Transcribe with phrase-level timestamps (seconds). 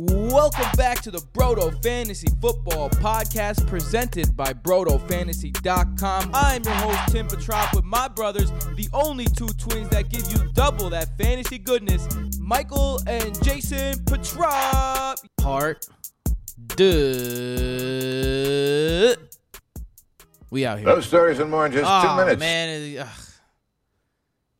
[0.00, 6.30] Welcome back to the Brodo Fantasy Football Podcast presented by BrodoFantasy.com.
[6.32, 10.38] I'm your host, Tim Petrop, with my brothers, the only two twins that give you
[10.52, 12.06] double that fantasy goodness,
[12.38, 15.18] Michael and Jason Petrop.
[15.40, 15.84] Part
[16.76, 16.84] duh.
[20.50, 20.86] We out here.
[20.86, 22.38] Those stories and more in just two Oh, minutes.
[22.38, 23.08] man, ugh.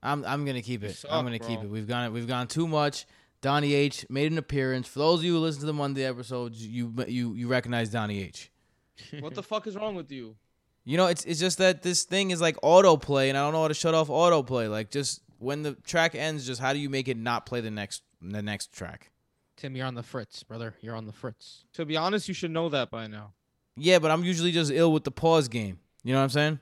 [0.03, 0.97] I'm I'm gonna keep it.
[0.97, 1.71] suck, I'm gonna keep it.
[1.71, 3.07] We've gone we've gone too much.
[3.41, 4.89] Donnie H made an appearance.
[4.89, 8.23] For those of you who listen to the Monday episodes, you you you recognize Donnie
[8.23, 8.51] H.
[9.21, 10.37] What the fuck is wrong with you?
[10.85, 13.63] You know, it's it's just that this thing is like autoplay, and I don't know
[13.63, 14.71] how to shut off autoplay.
[14.71, 17.71] Like, just when the track ends, just how do you make it not play the
[17.71, 19.11] next the next track?
[19.57, 20.75] Tim, you're on the fritz, brother.
[20.81, 21.65] You're on the fritz.
[21.75, 23.33] To be honest, you should know that by now.
[23.77, 25.79] Yeah, but I'm usually just ill with the pause game.
[26.05, 26.61] You know what I'm saying?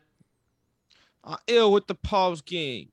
[1.24, 2.90] I'm ill with the pause game.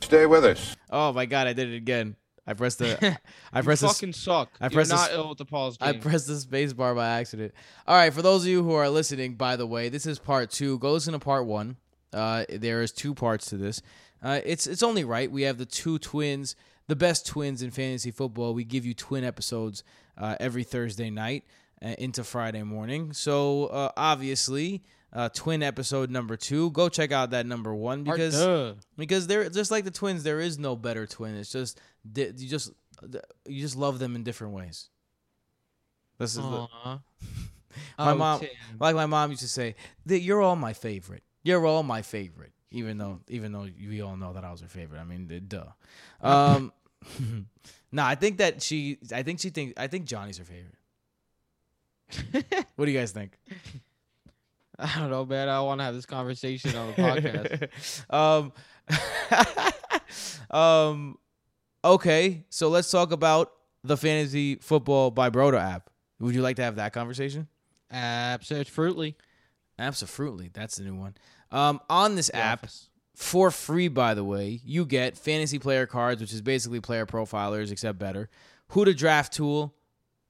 [0.00, 0.76] Stay with us.
[0.90, 2.16] Oh my god, I did it again.
[2.46, 3.18] I pressed the
[3.52, 4.50] I You pressed the fucking suck.
[4.60, 5.88] I You're pressed not this- ill with the pause game.
[5.88, 7.52] I pressed the space bar by accident.
[7.86, 10.50] All right, for those of you who are listening, by the way, this is part
[10.50, 10.78] two.
[10.78, 11.76] Go listen to part one.
[12.12, 13.82] Uh, there is two parts to this.
[14.22, 15.30] Uh, it's it's only right.
[15.30, 18.54] We have the two twins, the best twins in fantasy football.
[18.54, 19.82] We give you twin episodes
[20.16, 21.44] uh, every Thursday night
[21.84, 23.12] uh, into Friday morning.
[23.12, 24.82] So uh, obviously,
[25.16, 26.70] uh, twin episode number two.
[26.72, 30.22] Go check out that number one because because they're just like the twins.
[30.22, 31.34] There is no better twin.
[31.36, 31.80] It's just
[32.14, 32.70] you just
[33.46, 34.88] you just love them in different ways.
[36.18, 36.68] This is the.
[37.98, 38.48] My Oh, mom- Tim.
[38.80, 39.74] like my mom used to say
[40.06, 41.22] that you're all my favorite.
[41.42, 42.52] You're all my favorite.
[42.70, 44.98] Even though even though we all know that I was her favorite.
[44.98, 45.64] I mean, duh.
[46.22, 46.72] Um,
[47.92, 48.98] nah, I think that she.
[49.12, 49.74] I think she thinks.
[49.76, 50.74] I think Johnny's her favorite.
[52.76, 53.32] what do you guys think?
[54.78, 55.48] I don't know, man.
[55.48, 56.92] I want to have this conversation on the
[58.10, 58.12] podcast.
[58.12, 58.52] um,
[60.58, 61.18] um,
[61.84, 62.44] okay.
[62.50, 63.52] So let's talk about
[63.82, 65.90] the fantasy football by Brodo app.
[66.20, 67.48] Would you like to have that conversation?
[67.90, 69.16] Absolutely.
[69.78, 70.50] Absolutely.
[70.52, 71.14] That's the new one.
[71.50, 72.66] Um, on this app,
[73.14, 77.70] for free, by the way, you get fantasy player cards, which is basically player profilers,
[77.70, 78.28] except better.
[78.68, 79.74] Who to draft tool,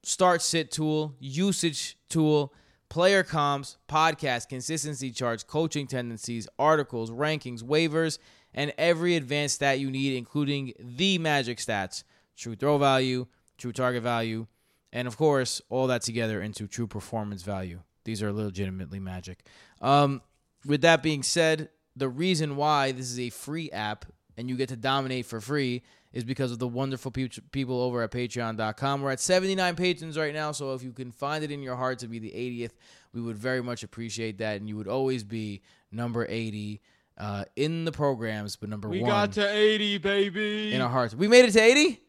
[0.03, 2.53] start sit tool, usage tool,
[2.88, 8.19] player comps, podcast, consistency charts, coaching tendencies, articles, rankings, waivers,
[8.54, 12.04] and every advanced stat you need, including the magic stats,
[12.36, 13.26] true throw value,
[13.58, 14.47] true target value,
[14.92, 17.80] and of course, all that together into true performance value.
[18.04, 19.44] These are legitimately magic.
[19.82, 20.22] Um,
[20.64, 24.04] with that being said, the reason why this is a free app
[24.36, 25.82] and you get to dominate for free
[26.16, 29.03] is because of the wonderful pe- people over at patreon.com.
[29.03, 31.99] We're at 79 patrons right now, so if you can find it in your heart
[31.99, 32.72] to be the 80th,
[33.12, 34.56] we would very much appreciate that.
[34.56, 35.60] And you would always be
[35.93, 36.81] number 80
[37.19, 40.72] uh, in the programs, but number we one We got to 80, baby.
[40.72, 41.15] in our hearts.
[41.15, 42.00] We made it to 80?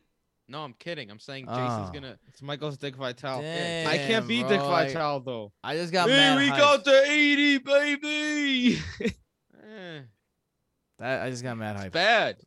[0.50, 1.12] No, I'm kidding.
[1.12, 1.92] I'm saying Jason's Oh.
[1.94, 2.18] gonna.
[2.30, 3.42] it's Michael's Dick Vitale.
[3.42, 5.52] Damn, I can't beat Dick bro, I- Vitale though.
[5.62, 6.38] I just got hey, mad.
[6.38, 6.58] we hyped.
[6.58, 8.80] got to 80, baby.
[9.70, 10.00] Eh,
[11.00, 11.92] That, I just got mad it's hype.
[11.92, 12.38] bad.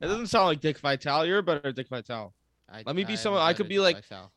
[0.00, 1.26] It doesn't sound like Dick Vitale.
[1.26, 2.32] You're a better Dick Vitale.
[2.72, 4.32] I, Let me be I someone- I could be like- Vitale.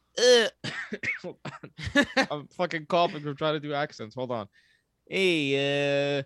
[1.22, 2.06] Hold on.
[2.32, 4.14] I'm fucking coughing from trying to do accents.
[4.16, 4.48] Hold on.
[5.08, 6.24] Hey, uh,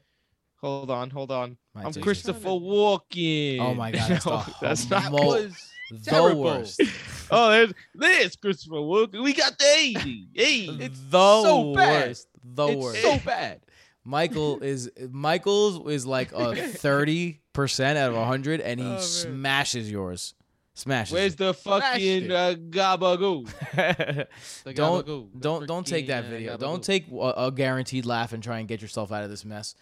[0.60, 1.58] hold on, hold on.
[1.74, 2.04] My I'm Jesus.
[2.04, 3.60] Christopher Walken.
[3.60, 5.52] Oh my God, that's No, that's not mo- what-
[5.92, 6.44] The terrible.
[6.44, 6.82] worst.
[7.30, 9.22] Oh, there's there's Christopher Walken.
[9.22, 10.30] We got the 80.
[10.34, 12.08] Hey, it's the so bad.
[12.08, 12.28] worst.
[12.42, 13.02] The it's worst.
[13.02, 13.60] so bad.
[14.06, 19.90] Michael is Michael's is like a thirty percent out of hundred, and he Oh, smashes
[19.92, 20.34] yours.
[20.76, 21.12] Smashes.
[21.14, 21.38] Where's it.
[21.40, 22.32] the fucking it.
[22.32, 23.50] uh, gabagoo?
[24.64, 26.56] The don't gabagoo, the don't don't take that uh, video.
[26.56, 26.60] gabagoo.
[26.60, 29.76] Don't take a, a guaranteed laugh and try and get yourself out of this mess.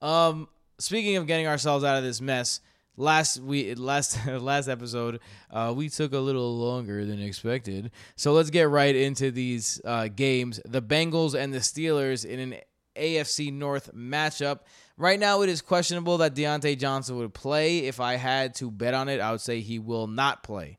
[0.00, 2.60] Um, speaking of getting ourselves out of this mess,
[2.96, 7.90] last we last last episode uh, we took a little longer than expected.
[8.16, 10.60] So let's get right into these uh, games.
[10.64, 12.54] The Bengals and the Steelers in an
[12.96, 14.60] AFC North matchup.
[14.98, 17.86] Right now, it is questionable that Diontae Johnson would play.
[17.86, 20.76] If I had to bet on it, I would say he will not play.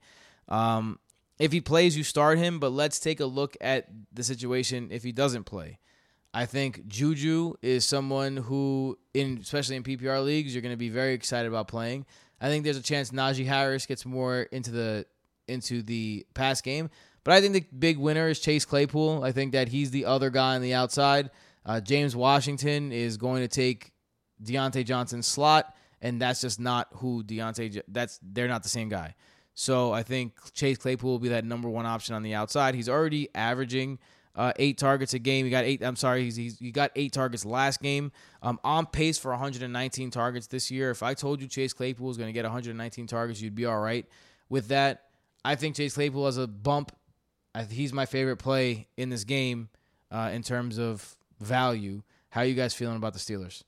[0.49, 0.99] Um,
[1.39, 5.03] if he plays, you start him, but let's take a look at the situation if
[5.03, 5.79] he doesn't play.
[6.33, 10.89] I think Juju is someone who, in especially in PPR leagues, you're going to be
[10.89, 12.05] very excited about playing.
[12.41, 15.05] I think there's a chance Najee Harris gets more into the
[15.47, 16.89] into the pass game,
[17.23, 19.23] but I think the big winner is Chase Claypool.
[19.23, 21.31] I think that he's the other guy on the outside.
[21.65, 23.93] Uh, James Washington is going to take
[24.43, 27.81] Diontae Johnson slot, and that's just not who Diontae.
[27.87, 29.15] That's they're not the same guy.
[29.53, 32.75] So I think Chase Claypool will be that number one option on the outside.
[32.75, 33.99] He's already averaging
[34.35, 35.45] uh, eight targets a game.
[35.45, 35.83] He got eight.
[35.83, 38.11] I'm sorry, he's, he's he got eight targets last game.
[38.41, 40.91] Um, on pace for 119 targets this year.
[40.91, 43.79] If I told you Chase Claypool was going to get 119 targets, you'd be all
[43.79, 44.05] right
[44.47, 45.05] with that.
[45.43, 46.91] I think Chase Claypool has a bump
[47.53, 49.69] I, he's my favorite play in this game
[50.11, 52.03] uh, in terms of value.
[52.29, 53.63] How are you guys feeling about the Steelers?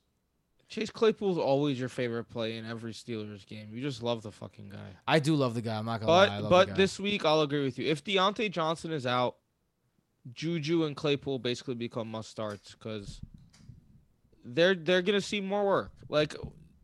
[0.72, 3.68] Chase Claypool's always your favorite play in every Steelers game.
[3.74, 4.78] You just love the fucking guy.
[5.06, 5.76] I do love the guy.
[5.76, 6.26] I'm not gonna lie.
[6.28, 7.86] But love but this week I'll agree with you.
[7.86, 9.36] If Diontae Johnson is out,
[10.32, 13.20] Juju and Claypool basically become must starts because
[14.46, 15.92] they're they're gonna see more work.
[16.08, 16.34] Like,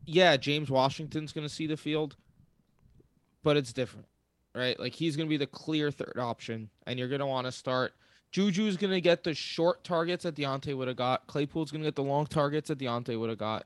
[0.05, 2.15] yeah, James Washington's gonna see the field,
[3.41, 4.05] but it's different,
[4.53, 4.79] right?
[4.79, 7.93] Like he's gonna be the clear third option, and you're gonna want to start.
[8.31, 11.25] Juju's gonna get the short targets that Diontae would have got.
[11.25, 13.65] Claypool's gonna get the long targets that Diontae would have got.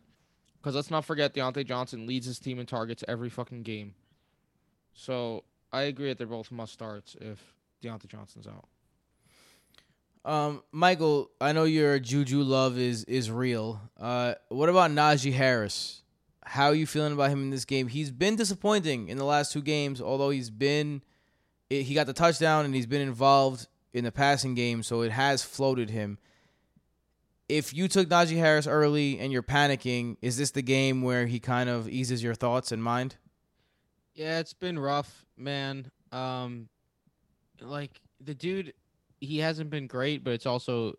[0.63, 3.95] Because let's not forget, Diontae Johnson leads his team in targets every fucking game.
[4.93, 5.43] So
[5.73, 8.65] I agree that they're both must starts if Diontae Johnson's out.
[10.25, 13.81] Um, Michael, I know your Juju love is is real.
[13.99, 16.01] Uh, what about Najee Harris?
[16.45, 17.89] How are you feeling about him in this game?
[17.89, 21.01] He's been disappointing in the last two games, although he's been
[21.69, 25.43] he got the touchdown and he's been involved in the passing game, so it has
[25.43, 26.19] floated him.
[27.49, 31.39] If you took Najee Harris early and you're panicking, is this the game where he
[31.39, 33.17] kind of eases your thoughts and mind?
[34.15, 35.91] Yeah, it's been rough, man.
[36.11, 36.69] Um,
[37.61, 38.73] like the dude,
[39.19, 40.93] he hasn't been great, but it's also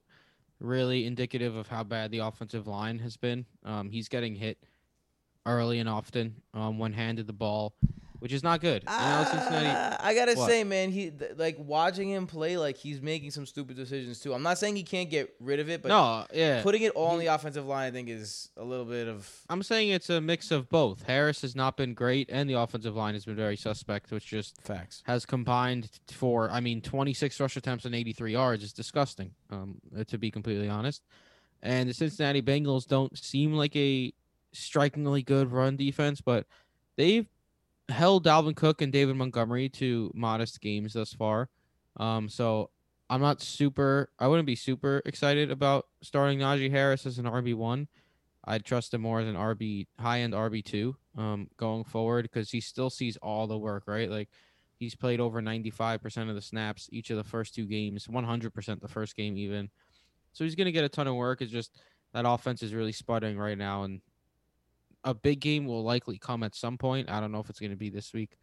[0.61, 3.47] really indicative of how bad the offensive line has been.
[3.65, 4.59] Um, he's getting hit
[5.47, 7.75] early and often um, when handed the ball,
[8.25, 8.83] which is not good.
[8.87, 9.67] Know, Cincinnati.
[9.67, 10.49] Uh, I gotta What?
[10.49, 14.33] say, man, he th- like watching him play, like he's making some stupid decisions too.
[14.33, 16.63] I'm not saying he can't get rid of it, but no, yeah.
[16.63, 19.63] putting it all on the offensive line, I think, is a little bit of I'm
[19.63, 21.03] saying it's a mix of both.
[21.03, 24.59] Harris has not been great, and the offensive line has been very suspect, which just
[24.63, 25.03] facts.
[25.05, 30.03] has combined for, I mean, 26 rush attempts and 83 yards is disgusting, um, uh,
[30.05, 31.03] to be completely honest.
[31.63, 34.15] And the Cincinnati Bengals don't seem like a
[34.55, 36.47] strikingly good run defense, but
[36.97, 37.27] they've
[37.89, 41.49] held Dalvin Cook and David Montgomery to modest games thus far.
[41.97, 42.71] Um, so
[43.11, 47.87] I'm not super, I wouldn't be super excited about starting Najee Harris as an RB1.
[48.47, 52.61] I'd trust him more as an RB, high end RB2 um, going forward because he
[52.61, 54.11] still sees all the work, right?
[54.11, 54.29] Like,
[54.77, 58.89] He's played over 95% of the snaps each of the first two games, 100% the
[58.89, 59.71] first game even.
[60.33, 61.41] So he's going to get a ton of work.
[61.41, 61.81] It's just
[62.13, 64.01] that offense is really sputtering right now and
[65.05, 67.11] a big game will likely come at some point.
[67.11, 68.37] I don't know if it's going to be this week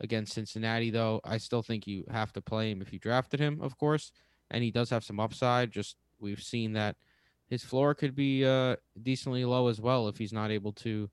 [0.00, 1.20] against Cincinnati though.
[1.24, 4.12] I still think you have to play him if you drafted him, of course,
[4.50, 5.70] and he does have some upside.
[5.70, 6.96] Just we've seen that
[7.48, 11.08] his floor could be uh, decently low as well if he's not able to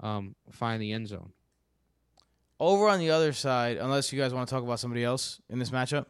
[0.00, 1.32] um, find the end zone.
[2.60, 5.58] Over on the other side, unless you guys want to talk about somebody else in
[5.58, 6.06] this matchup.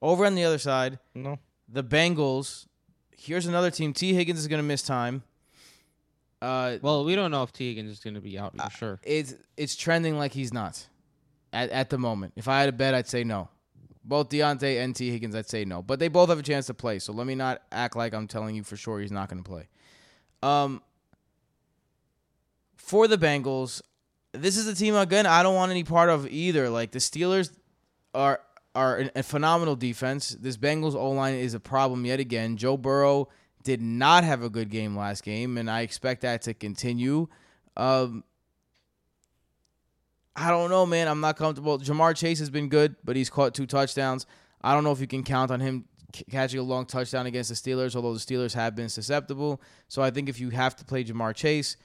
[0.00, 1.38] Over on the other side, No.
[1.68, 2.66] the Bengals.
[3.16, 3.92] Here's another team.
[3.92, 5.22] Tee Higgins is going to miss time.
[6.40, 8.68] Uh, Well, we don't know if Tee Higgins is going to be out for Uh,
[8.68, 9.00] sure.
[9.02, 10.86] it's it's trending like he's not
[11.52, 12.34] at at the moment.
[12.36, 13.48] If I had a bet, I'd say no.
[14.04, 15.82] Both Diontae and Tee Higgins, I'd say no.
[15.82, 16.98] But they both have a chance to play.
[16.98, 19.48] So let me not act like I'm telling you for sure he's not going to
[19.48, 19.68] play.
[20.42, 20.82] Um,
[22.76, 23.82] for the Bengals,
[24.32, 26.70] this is a team again I don't want any part of either.
[26.70, 27.50] Like the Steelers
[28.14, 28.40] are
[28.74, 30.30] are a phenomenal defense.
[30.40, 32.56] This Bengals O line is a problem yet again.
[32.56, 33.28] Joe Burrow
[33.62, 37.28] did not have a good game last game, and I expect that to continue.
[37.76, 38.24] Um,
[40.34, 41.08] I don't know, man.
[41.08, 41.78] I'm not comfortable.
[41.78, 44.26] Ja'Marr Chase has been good, but he's caught two touchdowns.
[44.62, 45.84] I don't know if you can count on him
[46.30, 49.60] catching a long touchdown against the Steelers, although the Steelers have been susceptible.
[49.88, 51.76] So I think if you have to play Ja'Marr Chase,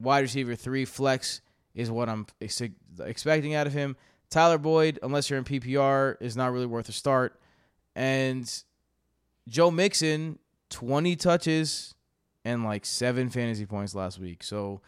[0.00, 1.40] wide receiver three flex
[1.74, 2.62] is what I'm ex-
[3.00, 3.96] expecting out of him.
[4.30, 7.38] Tyler Boyd, unless you're in PPR, is not really worth a start.
[7.94, 8.50] And
[9.48, 10.38] Joe Mixon,
[10.76, 11.94] 20 touches
[12.44, 14.42] and like seven fantasy points last week.
[14.44, 14.82] So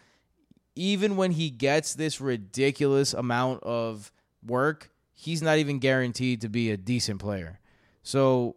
[0.74, 4.12] even when he gets this ridiculous amount of
[4.46, 7.58] work, he's not even guaranteed to be a decent player.
[8.02, 8.56] So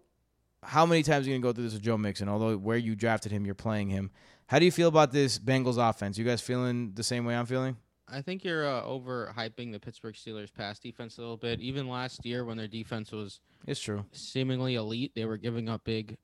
[0.61, 2.27] how many times are you going to go through this with Joe Mixon?
[2.27, 4.11] Although where you drafted him, you're playing him.
[4.47, 6.17] How do you feel about this Bengals offense?
[6.17, 7.77] You guys feeling the same way I'm feeling?
[8.09, 11.61] I think you're uh, overhyping the Pittsburgh Steelers pass defense a little bit.
[11.61, 14.03] Even last year, when their defense was It's true.
[14.11, 16.17] seemingly elite, they were giving up big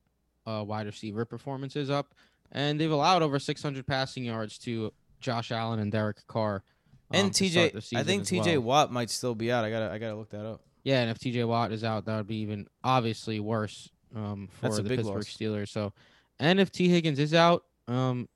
[0.48, 2.14] uh, wide receiver performances up,
[2.52, 6.64] and they've allowed over 600 passing yards to Josh Allen and Derek Carr.
[7.12, 8.62] um, and TJ, I think TJ well.
[8.62, 9.66] Watt might still be out.
[9.66, 10.62] I gotta, I gotta look that up.
[10.84, 14.70] Yeah, and if TJ Watt is out, that would be even obviously worse um, for
[14.70, 15.26] the Pittsburgh loss.
[15.26, 15.70] Steelers.
[15.70, 15.92] So,
[16.40, 18.30] and if Tee Higgins is out, um,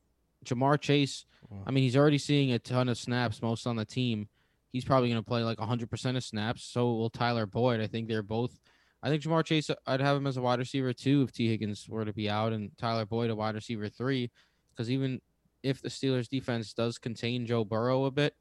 [0.46, 1.64] Ja'Marr Chase, Wow.
[1.68, 4.30] I mean, he's already seeing a ton of snaps, most on the team.
[4.72, 6.64] He's probably going to play like 100% of snaps.
[6.64, 7.82] So will Tyler Boyd.
[7.82, 8.58] I think they're both.
[9.04, 11.88] I think Ja'Marr Chase, I'd have him as a wide receiver two if Tee Higgins
[11.90, 14.30] were to be out, and Tyler Boyd a wide receiver three,
[14.72, 15.20] because even
[15.64, 18.36] if the Steelers defense does contain Joe Burrow a bit,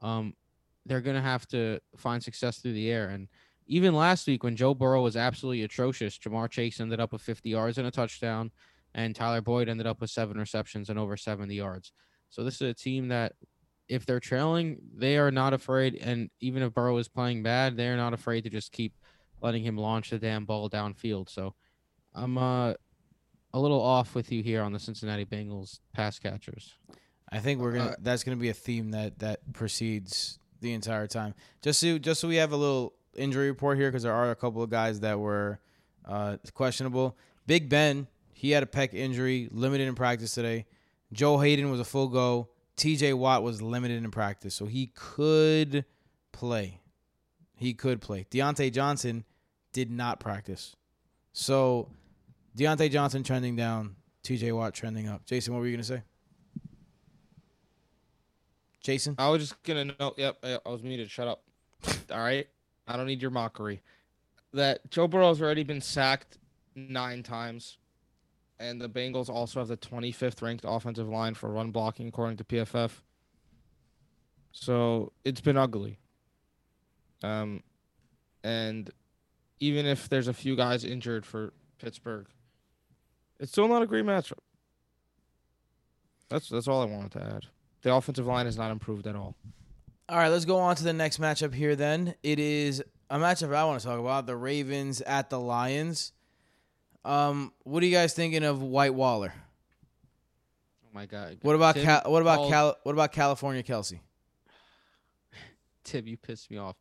[0.00, 0.34] um,
[0.84, 3.08] they're going to have to find success through the air.
[3.08, 3.28] And
[3.66, 7.48] even last week when Joe Burrow was absolutely atrocious, Ja'Marr Chase ended up with 50
[7.48, 8.50] yards and a touchdown,
[8.94, 11.92] and Tyler Boyd ended up with seven receptions and over 70 yards.
[12.28, 13.32] So this is a team that,
[13.88, 15.96] if they're trailing, they are not afraid.
[15.96, 18.94] And even if Burrow is playing bad, they're not afraid to just keep
[19.42, 21.28] letting him launch the damn ball downfield.
[21.28, 21.54] So
[22.14, 22.74] I'm uh,
[23.52, 26.74] a little off with you here on the Cincinnati Bengals pass catchers.
[27.30, 27.90] I think we're gonna.
[27.90, 31.34] Uh, that's gonna be a theme that that proceeds the entire time.
[31.62, 34.36] Just so just so we have a little injury report here because there are a
[34.36, 35.58] couple of guys that were
[36.06, 37.16] uh, questionable.
[37.46, 40.66] Big Ben, he had a pec injury, limited in practice today.
[41.12, 42.48] Joe Haden was a full go.
[42.76, 43.12] T.J.
[43.12, 45.84] Watt was limited in practice, so he could
[46.32, 46.80] play.
[47.54, 48.26] He could play.
[48.30, 49.24] Diontae Johnson
[49.72, 50.76] did not practice.
[51.32, 51.88] So
[52.56, 54.52] Diontae Johnson trending down, T.J.
[54.52, 55.24] Watt trending up.
[55.24, 56.02] Jason, what were you gonna say?
[58.80, 59.14] Jason.
[59.18, 60.14] I was just gonna know.
[60.16, 61.10] Yep, I was muted.
[61.10, 61.42] Shut up.
[62.10, 62.46] All right,
[62.86, 63.80] I don't need your mockery.
[64.52, 66.38] That Joe Burrow's already been sacked
[66.74, 67.78] nine times,
[68.58, 72.44] and the Bengals also have the 25th ranked offensive line for run blocking according to
[72.44, 72.90] PFF.
[74.52, 75.98] So it's been ugly.
[77.22, 77.62] Um,
[78.44, 78.90] and
[79.62, 82.26] even if there's a few guys injured for Pittsburgh,
[83.38, 84.40] it's still not a great matchup.
[86.28, 87.46] That's that's all I wanted to add.
[87.82, 89.36] The offensive line has not improved at all.
[90.08, 91.76] All right, let's go on to the next matchup here.
[91.76, 96.12] Then it is a matchup I want to talk about: the Ravens at the Lions.
[97.04, 99.32] Um, what are you guys thinking of White Waller?
[100.84, 101.38] Oh my god.
[101.42, 104.00] What about Tim Cal- what about Cal- what about California Kelce?
[105.84, 106.76] Tim, you pissed me off.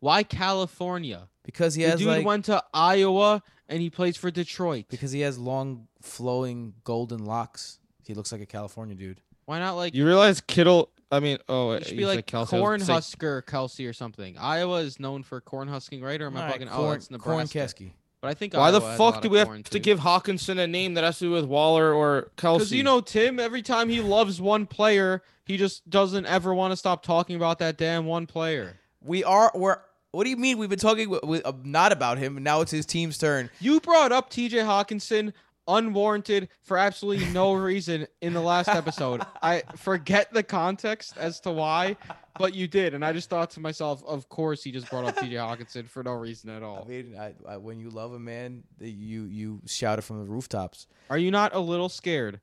[0.00, 1.28] Why California?
[1.44, 4.86] Because he the has dude like went to Iowa and he plays for Detroit.
[4.88, 7.78] because he has long flowing golden locks.
[8.04, 9.20] He looks like a California dude.
[9.44, 10.90] Why not like You realize Kittle?
[11.10, 12.52] I mean, oh, it should you be said like Kelce.
[12.56, 14.36] I was gonna say- Cornhusker Kelce or something.
[14.38, 16.20] Iowa is known for corn husking, right?
[16.20, 16.68] Or am I All right, fucking?
[16.68, 17.58] oh, corn, that's corn Nebraska.
[17.84, 17.92] Kesky.
[18.20, 19.78] But I think Why the Iowa has a fuck do we have corn, to too.
[19.78, 22.54] give Hockenson a name that has to do with Waller or Kelce?
[22.58, 26.72] Because you know Tim, every time he loves one player, he just doesn't ever want
[26.72, 28.76] to stop talking about that damn one player.
[29.06, 29.78] We are we're.
[30.12, 30.56] What do you mean?
[30.56, 32.36] We've been talking with, with, uh, not about him.
[32.36, 33.50] and Now it's his team's turn.
[33.60, 34.58] You brought up T.J.
[34.58, 35.32] Hockenson
[35.68, 39.22] unwarranted for absolutely no reason in the last episode.
[39.42, 41.96] I forget the context as to why,
[42.38, 45.16] but you did, and I just thought to myself, of course he just brought up
[45.18, 45.34] T.J.
[45.36, 46.86] Hockenson for no reason at I all.
[46.88, 50.86] mean, I, I, when you love a man, you you shout it from the rooftops.
[51.10, 52.40] Are you not a little scared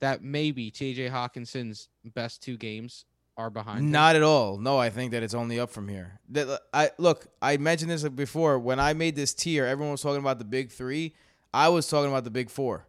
[0.00, 1.08] that maybe T.J.
[1.08, 3.06] Hockenson's best two games
[3.36, 3.90] are behind?
[3.90, 4.58] Not at all.
[4.58, 6.20] No, I think that it's only up from here.
[6.30, 7.26] That I look.
[7.40, 9.66] I mentioned this before when I made this tier.
[9.66, 11.14] Everyone was talking about the big three.
[11.52, 12.86] I was talking about the big four.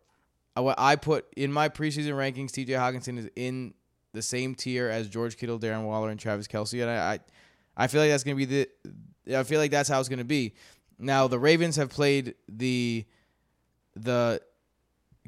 [0.56, 2.52] I, I put in my preseason rankings.
[2.52, 2.74] T.J.
[2.74, 3.74] Hockenson is in
[4.14, 7.20] the same tier as George Kittle, Darren Waller, and Travis Kelce, and I, I,
[7.78, 8.70] I feel like that's gonna be the.
[9.36, 10.56] I feel like that's how it's gonna be.
[10.98, 13.06] Now the Ravens have played the,
[13.96, 14.42] the,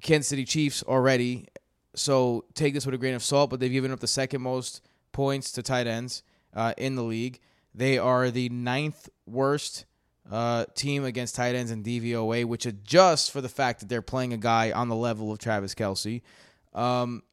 [0.02, 1.48] Kansas City Chiefs already,
[1.94, 3.50] so take this with a grain of salt.
[3.50, 4.87] But they've given up the second most
[5.18, 6.22] points to tight ends
[6.54, 7.40] uh, in the league.
[7.74, 9.86] They are the ninth worst
[10.32, 14.32] uh, team against tight ends in DVOA, which adjusts for the fact that they're playing
[14.32, 16.22] a guy on the level of Travis Kelce.
[16.76, 17.24] Um,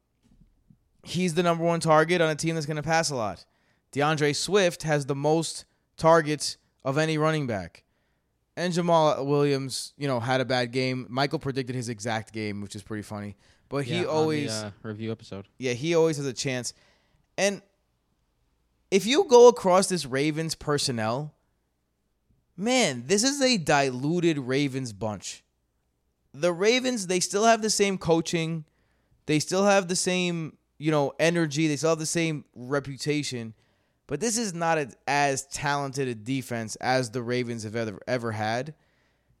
[1.03, 3.45] he's the number one target on a team that's going to pass a lot.
[3.91, 5.65] D'Andre Swift has the most
[5.95, 7.83] targets of any running back.
[8.57, 11.05] And Jamaal Williams, you know, had a bad game.
[11.07, 13.35] Michael predicted his exact game, which is pretty funny.
[13.69, 15.47] But Yeah, he on the, always uh, review episode.
[15.59, 16.73] yeah, he always has a chance.
[17.37, 17.61] And
[18.91, 21.33] if you go across this Ravens personnel,
[22.55, 25.43] man, this is a diluted Ravens bunch.
[26.33, 28.65] The Ravens, they still have the same coaching,
[29.25, 33.53] they still have the same, you know, energy, they still have the same reputation.
[34.07, 38.31] But this is not a, as talented a defense as the Ravens have ever ever
[38.31, 38.75] had.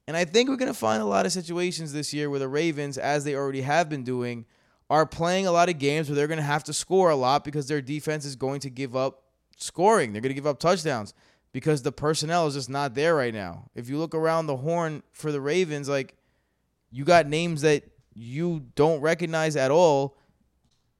[0.07, 2.47] And I think we're going to find a lot of situations this year where the
[2.47, 4.45] Ravens, as they already have been doing,
[4.89, 7.43] are playing a lot of games where they're going to have to score a lot
[7.43, 9.23] because their defense is going to give up
[9.55, 10.13] scoring.
[10.13, 11.13] They're going to give up touchdowns
[11.51, 13.69] because the personnel is just not there right now.
[13.75, 16.15] If you look around the horn for the Ravens, like
[16.91, 17.83] you got names that
[18.13, 20.17] you don't recognize at all.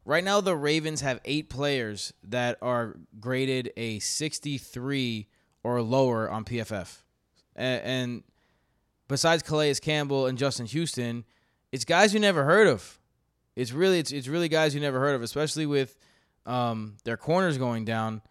[0.03, 5.27] Right now, the Ravens have eight players that are graded a 63
[5.63, 7.01] or lower on PFF.
[7.55, 8.23] And,
[9.07, 11.25] besides Calais Campbell and Justin Houston,
[11.71, 12.99] it's guys you never heard of.
[13.55, 15.97] It's really it's it's really guys you never heard of, especially with
[16.45, 18.21] um, their corners going down.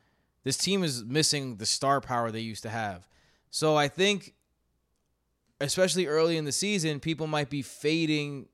[0.44, 3.08] This team is missing the star power they used to have.
[3.50, 4.34] So I think,
[5.60, 8.46] especially early in the season, people might be fading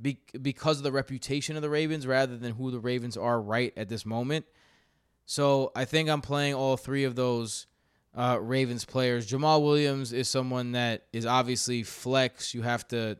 [0.00, 3.72] be, because of the reputation of the Ravens rather than who the Ravens are right
[3.76, 4.46] at this moment.
[5.26, 7.66] So I think I'm playing all three of those
[8.14, 9.30] uh, Ravens players.
[9.30, 12.54] Jamaal Williams is someone that is obviously flex.
[12.54, 13.18] You have to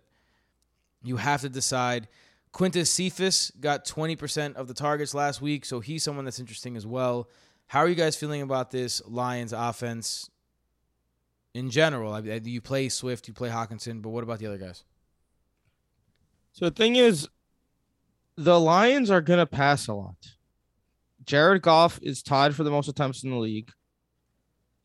[1.02, 2.08] you have to decide.
[2.52, 6.84] Quintez Cephus got 20% of the targets last week, so he's someone that's interesting as
[6.84, 7.28] well.
[7.70, 10.28] How are you guys feeling about this Lions offense
[11.54, 12.12] in general?
[12.12, 14.82] I, I- you play Swift, you play Hockenson, but what about the other guys?
[16.50, 17.28] So the thing is,
[18.34, 20.16] the Lions are gonna pass a lot.
[21.24, 23.70] Jared Goff is tied for the most attempts in the league.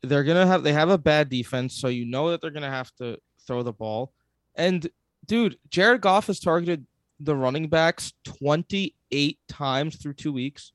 [0.02, 2.94] They're gonna have they have a bad defense, so you know that they're gonna have
[2.98, 4.12] to throw the ball.
[4.54, 4.88] And
[5.26, 6.86] dude, Jared Goff has targeted
[7.18, 10.70] the running backs 28 times through two weeks.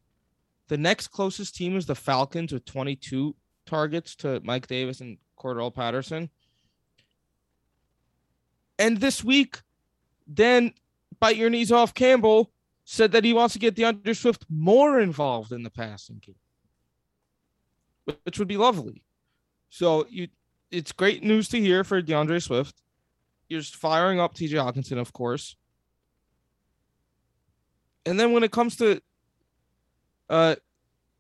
[0.72, 3.36] The next closest team is the Falcons with 22
[3.66, 6.30] targets to Mike Davis and Cordarrelle Patterson.
[8.80, 9.60] And this week,
[10.26, 10.74] then
[11.20, 12.54] bite your knees off Campbell
[12.86, 16.36] said that he wants to get D'Andre Swift more involved in the passing game,
[18.24, 19.04] which would be lovely.
[19.70, 20.30] So you,
[20.72, 22.82] it's great news to hear for D'Andre Swift.
[23.50, 25.58] You're firing up TJ Hockenson, of course.
[28.06, 29.02] And then when it comes to
[30.32, 30.56] uh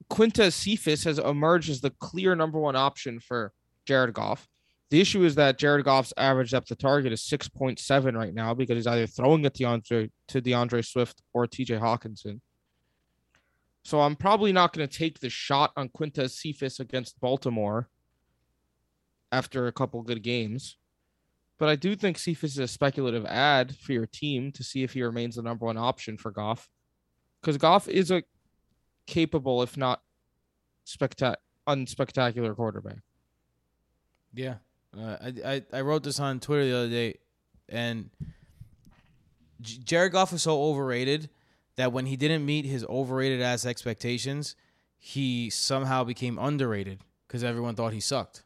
[0.09, 3.53] Quintez Cephus has emerged as the clear number one option for
[3.85, 4.47] Jared Goff.
[4.89, 8.75] The issue is that Jared Goff's average depth of target is 6.7 right now because
[8.75, 12.41] he's either throwing it D'Andre to D'Andre Swift or TJ Hockenson.
[13.83, 17.89] So I'm probably not going to take the shot on Quintez Cephus against Baltimore
[19.31, 20.77] after a couple good games.
[21.57, 24.93] But I do think Cephus is a speculative ad for your team to see if
[24.93, 26.67] he remains the number one option for Goff.
[27.39, 28.23] Because Goff is a
[29.07, 30.01] capable, if not
[30.85, 32.97] spectac- unspectacular quarterback.
[34.33, 34.55] Yeah,
[34.97, 37.15] uh, I, I I wrote this on Twitter the other day,
[37.67, 38.09] and
[39.59, 41.29] J- Jared Goff was so overrated
[41.75, 44.55] that when he didn't meet his overrated ass expectations,
[44.97, 48.43] he somehow became underrated because everyone thought he sucked.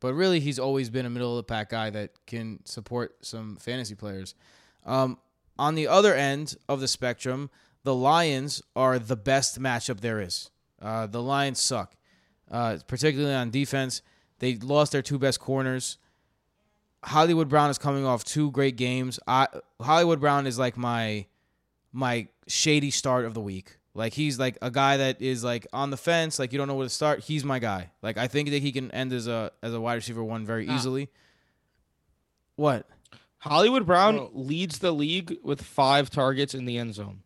[0.00, 3.56] But really, he's always been a middle of the pack guy that can support some
[3.56, 4.34] fantasy players.
[4.86, 5.18] Um,
[5.58, 7.50] on the other end of the spectrum,
[7.82, 10.50] the Lions are the best matchup there is.
[10.80, 11.94] Uh, the Lions suck,
[12.50, 14.02] uh, particularly on defense.
[14.38, 15.98] They lost their two best corners.
[17.04, 19.18] Hollywood Brown is coming off two great games.
[19.26, 19.48] I,
[19.80, 21.26] Hollywood Brown is like my
[21.92, 23.76] my shady start of the week.
[23.94, 26.74] Like he's like a guy that is like on the fence, like you don't know
[26.74, 27.20] where to start.
[27.20, 27.90] He's my guy.
[28.02, 30.68] Like I think that he can end as a as a wide receiver one very
[30.68, 30.76] Ah.
[30.76, 31.08] easily.
[32.56, 32.86] What?
[33.38, 34.30] Hollywood Brown Bro.
[34.34, 37.22] leads the league with five targets in the end zone.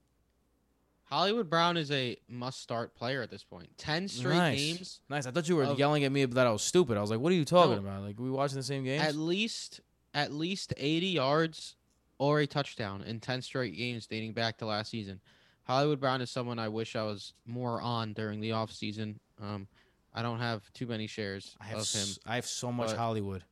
[1.05, 3.69] Hollywood Brown is a must-start player at this point.
[3.77, 4.59] Ten straight Nice.
[4.59, 5.27] games, Nice.
[5.27, 6.97] I thought you were Of- yelling at me that I was stupid.
[6.97, 7.79] I was like, "What are you talking No.
[7.79, 8.03] about?
[8.03, 9.81] Like, we watching the same game?" at least
[10.15, 11.75] at least 80 yards
[12.19, 15.21] or a touchdown in 10 straight games dating back to last season.
[15.65, 19.19] Hollywood Brown is someone I wish I was more on during the offseason.
[19.41, 19.67] Um,
[20.13, 22.03] I don't have too many shares I have of him.
[22.03, 23.45] s- I have so much Hollywood.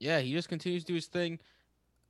[0.00, 1.38] Yeah, he just continues to do his thing.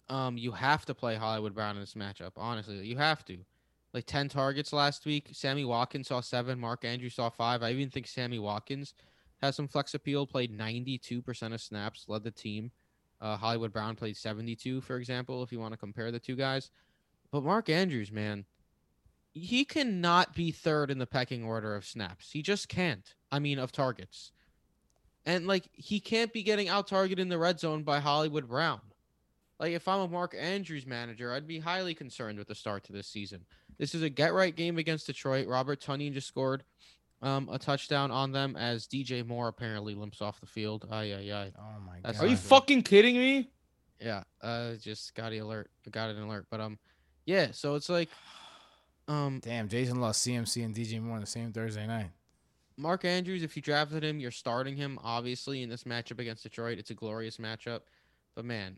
[0.08, 2.32] Um, you have to play Hollywood Brown in this matchup.
[2.36, 3.44] Honestly, you have to.
[3.94, 5.28] Like ten targets last week.
[5.32, 6.58] Sammy Watkins saw seven.
[6.58, 7.62] Mark Andrews saw five.
[7.62, 8.94] I even think Sammy Watkins
[9.42, 10.26] has some flex appeal.
[10.26, 12.70] Played ninety-two percent of snaps, led the team.
[13.20, 15.42] Uh, Hollywood Brown played seventy-two, for example.
[15.42, 16.70] If you want to compare the two guys,
[17.30, 18.46] but Mark Andrews, man,
[19.34, 22.30] he cannot be third in the pecking order of snaps.
[22.30, 23.14] He just can't.
[23.30, 24.32] I mean, of targets.
[25.24, 28.80] And like he can't be getting out targeted in the red zone by Hollywood Brown.
[29.60, 32.92] Like if I'm a Mark Andrews manager, I'd be highly concerned with the start to
[32.92, 33.44] this season.
[33.82, 35.48] This is a get right game against Detroit.
[35.48, 36.62] Robert Tunyon just scored
[37.20, 40.86] um, a touchdown on them as DJ Moore apparently limps off the field.
[40.88, 41.52] Ay ay ay.
[41.58, 42.24] Oh my That's god!
[42.24, 42.44] Are you good.
[42.44, 43.50] fucking kidding me?
[44.00, 45.68] Yeah, uh, just got the alert.
[45.84, 46.78] I got an alert, but um,
[47.26, 47.48] yeah.
[47.50, 48.08] So it's like,
[49.08, 52.10] um, Damn, Jason lost CMC and DJ Moore on the same Thursday night.
[52.76, 56.78] Mark Andrews, if you drafted him, you're starting him, obviously, in this matchup against Detroit.
[56.78, 57.80] It's a glorious matchup.
[58.36, 58.76] But man,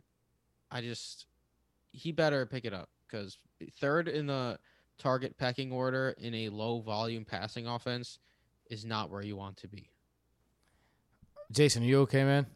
[0.70, 1.26] I just
[1.92, 3.36] he better pick it up because
[3.78, 4.58] third in the
[4.98, 8.18] target pecking order in a low volume passing offense
[8.70, 9.90] is not where you want to be.
[11.52, 12.46] Jason, are you okay, man?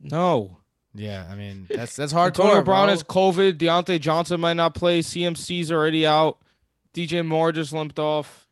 [0.00, 0.58] No.
[0.94, 2.26] Yeah, I mean that's that's hardcore.
[2.26, 2.90] Antonio Brown bro.
[2.90, 3.54] has COVID.
[3.58, 5.00] Diontae Johnson might not play.
[5.00, 6.38] CMC's already out.
[6.94, 8.46] DJ Moore just limped off.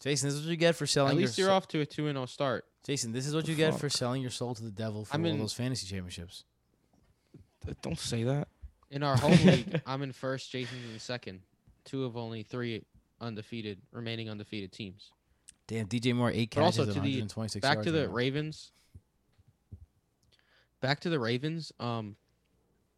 [0.00, 1.12] Jason, this is what you get for selling.
[1.12, 2.64] At least your you're sou- off to a 2 and zero start.
[2.86, 5.14] Jason, this is what The you get for selling your soul to the devil for
[5.14, 6.44] I'm all in- those fantasy championships.
[7.82, 8.46] Don't say that.
[8.90, 11.40] In our home league, I'm in first, Jason's in second.
[11.88, 12.84] Two of only three
[13.20, 15.10] undefeated, remaining undefeated teams.
[15.66, 18.12] Damn, DJ Moore eight But also catches, to the- back to the now.
[18.12, 18.72] Ravens.
[20.80, 21.72] Back to the Ravens.
[21.80, 22.16] Um,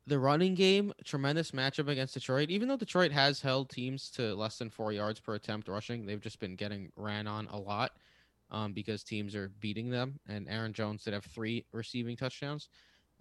[0.07, 2.51] the running game, tremendous matchup against Detroit.
[2.51, 6.21] Even though Detroit has held teams to less than four yards per attempt rushing, they've
[6.21, 7.93] just been getting ran on a lot.
[8.53, 10.19] um, because teams are beating them.
[10.29, 12.69] And Aaron Jones did have three receiving touchdowns.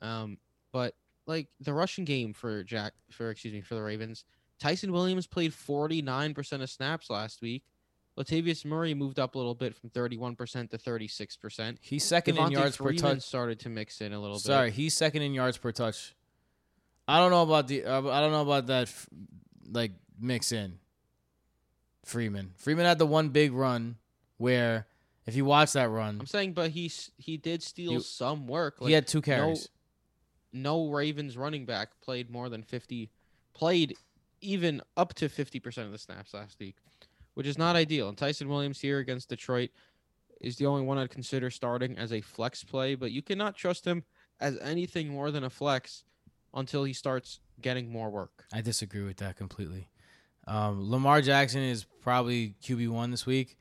[0.01, 0.39] Um,
[0.71, 0.95] but
[1.27, 4.25] like the rushing game for Jack, for excuse me, for the Ravens,
[4.59, 7.63] Ty'Son Williams played 49% of snaps last week.
[8.17, 11.77] Latavius Murray moved up a little bit from 31% to 36%.
[11.79, 13.21] He's second in Devonta yards per Freeman touch.
[13.21, 14.73] started to mix in a little Sorry, bit.
[14.75, 16.13] he's second in yards per touch.
[17.07, 17.85] I don't know about the.
[17.85, 18.93] Uh, I don't know about that.
[19.71, 20.79] Like mix in.
[22.05, 22.51] Freeman.
[22.57, 23.97] Freeman had the one big run
[24.37, 24.87] where,
[25.25, 28.75] if you watch that run, I'm saying, but he he did steal You- some work.
[28.81, 29.69] he had two no- carries.
[30.51, 33.09] no Ravens running back played more than 50
[33.53, 33.95] played
[34.41, 36.75] even up to 50% of the snaps last week,
[37.33, 38.09] which is not ideal.
[38.09, 39.69] And Ty'Son Williams here against Detroit
[40.41, 43.85] is the only one I'd consider starting as a flex play, but you cannot trust
[43.85, 44.03] him
[44.39, 46.03] as anything more than a flex
[46.53, 48.45] until he starts getting more work.
[48.53, 49.89] I disagree with that completely.
[50.47, 53.57] Um, Lamar Jackson is probably QB one this week.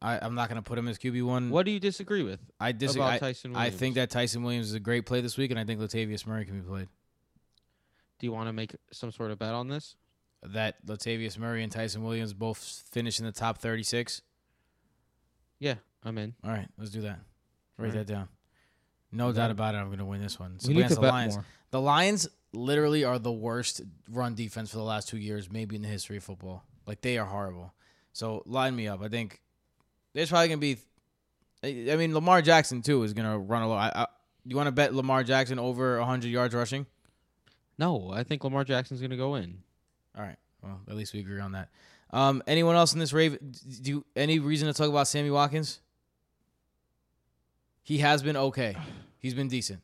[0.00, 1.50] I, I'm not going to put him as QB one.
[1.50, 3.02] What do you disagree with I disagree.
[3.02, 3.76] about I, Ty'Son I Williams?
[3.80, 6.44] think that Ty'Son Williams is a great play this week, and I think Latavius Murray
[6.44, 6.88] can be played.
[8.18, 9.96] Do you want to make some sort of bet on this?
[10.42, 12.58] That Latavius Murray and Ty'Son Williams both
[12.90, 14.22] finish in the top 36.
[15.58, 16.34] Yeah, I'm in.
[16.44, 17.18] All right, let's do that.
[17.76, 17.92] Write All right.
[17.94, 18.28] that down.
[19.10, 19.78] No We doubt about it.
[19.78, 20.52] I'm going to win this one.
[20.56, 21.34] It's We need to the bet Lions.
[21.36, 21.44] more.
[21.70, 25.82] The Lions literally are the worst run defense for the last two years, maybe in
[25.82, 26.64] the history of football.
[26.86, 27.72] Like they are horrible.
[28.12, 29.02] So line me up.
[29.02, 29.40] I think
[30.14, 30.78] there's probably gonna be.
[31.62, 33.94] I I mean, Lamar Jackson too is gonna run a lot.
[33.94, 34.06] I, I,
[34.44, 36.86] you want to bet Lamar Jackson over 100 yards rushing?
[37.78, 39.58] No, I think Lamar Jackson's going to go in.
[40.16, 40.36] All right.
[40.62, 41.68] Well, at least we agree on that.
[42.10, 43.38] Um, anyone else in this rave?
[43.82, 45.80] Do you, any reason to talk about Sammy Watkins?
[47.82, 48.76] He has been okay.
[49.18, 49.80] He's been decent.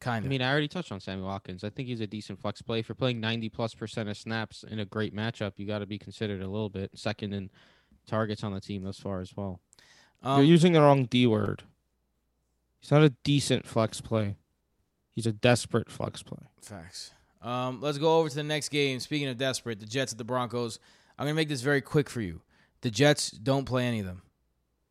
[0.00, 0.28] Kind of.
[0.28, 1.62] I mean, I already touched on Sammy Watkins.
[1.62, 2.78] I think he's a decent flex play.
[2.78, 5.86] If you're playing 90 plus percent of snaps in a great matchup, you got to
[5.86, 7.50] be considered a little bit second in
[8.06, 9.60] targets on the team thus far as well.
[10.24, 11.64] You're um, using the wrong D word.
[12.80, 14.36] He's not a decent flex play.
[15.14, 16.38] He's a desperate flex play.
[16.62, 17.10] Facts.
[17.42, 19.00] Um, let's go over to the next game.
[19.00, 20.78] Speaking of desperate, the Jets at the Broncos.
[21.18, 22.42] I'm gonna make this very quick for you.
[22.82, 24.22] The Jets don't play any of them.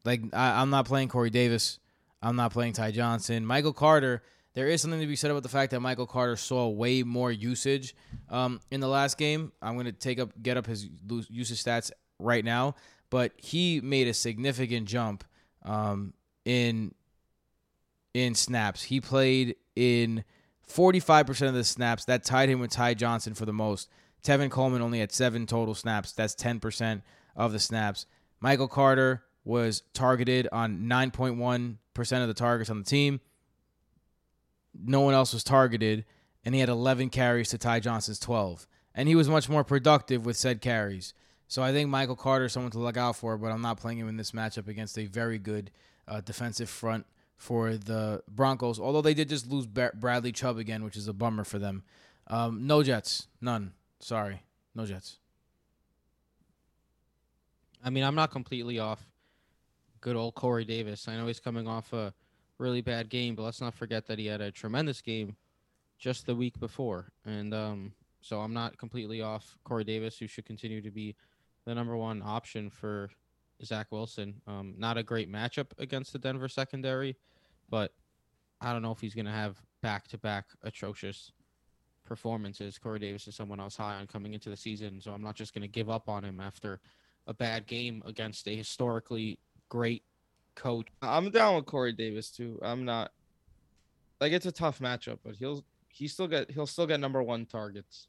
[0.06, 1.80] Like I, I'm not playing Corey Davis.
[2.22, 3.46] I'm not playing Ty Johnson.
[3.46, 4.24] Michael Carter.
[4.56, 7.32] There is something to be said about the fact that Michael Carter saw way more
[7.32, 7.96] usage
[8.30, 9.52] um, in the last game.
[9.62, 10.90] I'm gonna take up get up his
[11.30, 12.76] usage stats right now,
[13.10, 15.24] but he made a significant jump
[15.64, 16.14] um,
[16.46, 16.94] in
[18.14, 18.84] in snaps.
[18.84, 20.24] He played in
[20.68, 22.06] 45% of the snaps.
[22.06, 23.90] That tied him with Ty Johnson for the most.
[24.24, 26.12] Tevin Coleman only had seven total snaps.
[26.12, 27.02] That's 10%
[27.36, 28.06] of the snaps.
[28.40, 31.78] Michael Carter was targeted on 9.1%
[32.22, 33.22] of the targets on the team.
[34.74, 36.06] No one else was targeted,
[36.46, 38.68] and he had 11 carries to Ty Johnson's 12.
[38.94, 41.14] And he was much more productive with said carries.
[41.48, 43.98] So I think Michael Carter is someone to look out for, but I'm not playing
[43.98, 45.72] him in this matchup against a very good
[46.08, 47.06] uh, defensive front
[47.40, 48.80] for the Broncos.
[48.80, 51.84] Although they did just lose Ba- Bradley Chubb again, which is a bummer for them.
[52.28, 53.72] Um, no Jets, none.
[54.00, 54.44] Sorry,
[54.76, 55.18] no Jets.
[57.84, 59.02] I mean, I'm not completely off
[60.02, 61.08] good old Corey Davis.
[61.08, 62.14] I know he's coming off a
[62.58, 65.38] really bad game, but let's not forget that he had a tremendous game
[65.98, 67.14] just the week before.
[67.26, 71.16] And um, so I'm not completely off Corey Davis, who should continue to be
[71.66, 73.10] the number one option for
[73.64, 74.42] Zach Wilson.
[74.48, 77.16] Um, not a great matchup against the Denver secondary,
[77.70, 77.94] but
[78.62, 81.32] I don't know if he's going to have back to back atrocious
[82.06, 82.78] performances.
[82.78, 85.36] Corey Davis is someone I was high on coming into the season, so I'm not
[85.36, 86.80] just going to give up on him after
[87.28, 90.04] a bad game against a historically great
[90.56, 90.88] coach.
[91.02, 92.60] I'm down with Corey Davis too.
[92.62, 93.12] I'm not
[94.20, 97.46] like it's a tough matchup, but he'll he still get he'll still get number one
[97.46, 98.08] targets.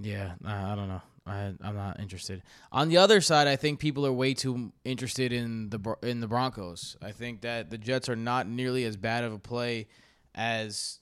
[0.00, 1.02] Yeah, I I don't know.
[1.26, 2.42] I, I'm not interested.
[2.70, 6.28] On the other side, I think people are way too interested in the in the
[6.28, 6.96] Broncos.
[7.00, 9.88] I think that the Jets are not nearly as bad of a play
[10.34, 11.00] as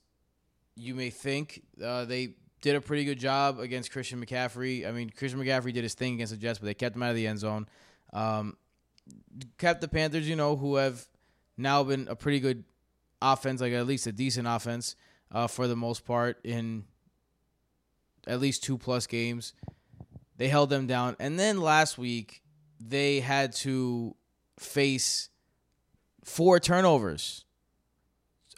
[0.77, 1.63] you may think.
[1.83, 4.87] Uh, they did a pretty good job against Christian McCaffrey.
[4.87, 7.11] I mean, Christian McCaffrey did his thing against the Jets, but they kept him out
[7.11, 7.67] of the end zone.
[8.13, 8.57] Um,
[9.59, 11.07] kept the Panthers, you know, who have
[11.57, 12.65] now been a pretty good
[13.21, 14.95] offense, like at least a decent offense
[15.33, 16.85] uh, for the most part in
[18.27, 19.55] at least two plus games.
[20.37, 21.17] They held them down.
[21.19, 22.43] And then last week,
[22.81, 24.17] they had to
[24.59, 25.29] face
[26.25, 27.45] four turnovers,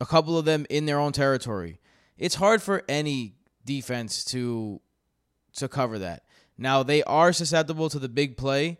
[0.00, 1.80] a couple of them in their own territory.
[2.18, 3.34] It's hard for any
[3.64, 4.80] defense to
[5.54, 6.24] to cover that.
[6.58, 8.78] Now they are susceptible to the big play.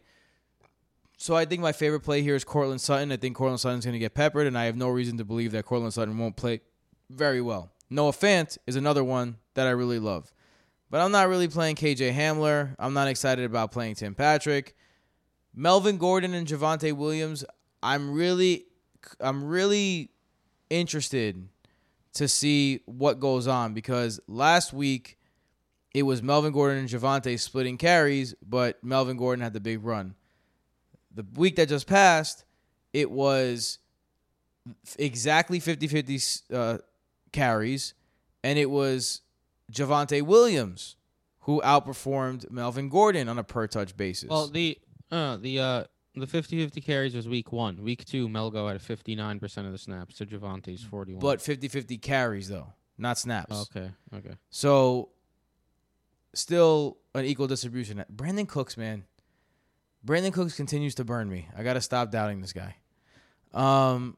[1.17, 3.13] So I think my favorite play here is Courtland Sutton.
[3.13, 5.53] I think Courtland Sutton's going to get peppered, and I have no reason to believe
[5.53, 6.61] that Courtland Sutton won't play
[7.09, 7.71] very well.
[7.89, 10.33] Noah Fant is another one that I really love.
[10.95, 12.77] But I'm not really playing KJ Hamler.
[12.79, 14.77] I'm not excited about playing Tim Patrick.
[15.53, 17.45] Melvin Gordon and Javonte Williams.
[17.83, 18.67] I'm really,
[19.19, 20.11] I'm really
[20.71, 21.49] interested
[22.13, 25.19] to see what goes on because last week
[25.93, 30.15] it was Melvin Gordon and Javonte splitting carries, but Melvin Gordon had the big run.
[31.13, 32.45] The week that just passed,
[32.93, 33.81] it was
[34.97, 36.21] exactly 50 50
[36.55, 36.79] uh,
[37.33, 37.95] carries,
[38.45, 39.23] and it was
[39.75, 40.97] Javonte Williams
[41.41, 44.31] who outperformed Melvin Gordon on a per touch basis.
[44.31, 44.79] Well, the
[45.11, 45.85] uh the uh
[46.17, 47.83] the 50-50 carries was week one.
[47.83, 51.19] Week two, Melgo had 59% of the snaps to Javonte's 41.
[51.19, 53.69] but 50 50 carries, though, not snaps.
[53.75, 54.35] okay, okay.
[54.49, 55.09] So,
[56.33, 58.05] still an equal distribution.
[58.15, 59.05] Brandin Cooks, man.
[60.07, 61.49] Brandin Cooks continues to burn me.
[61.57, 62.77] I got to stop doubting this guy.
[63.53, 64.17] Um,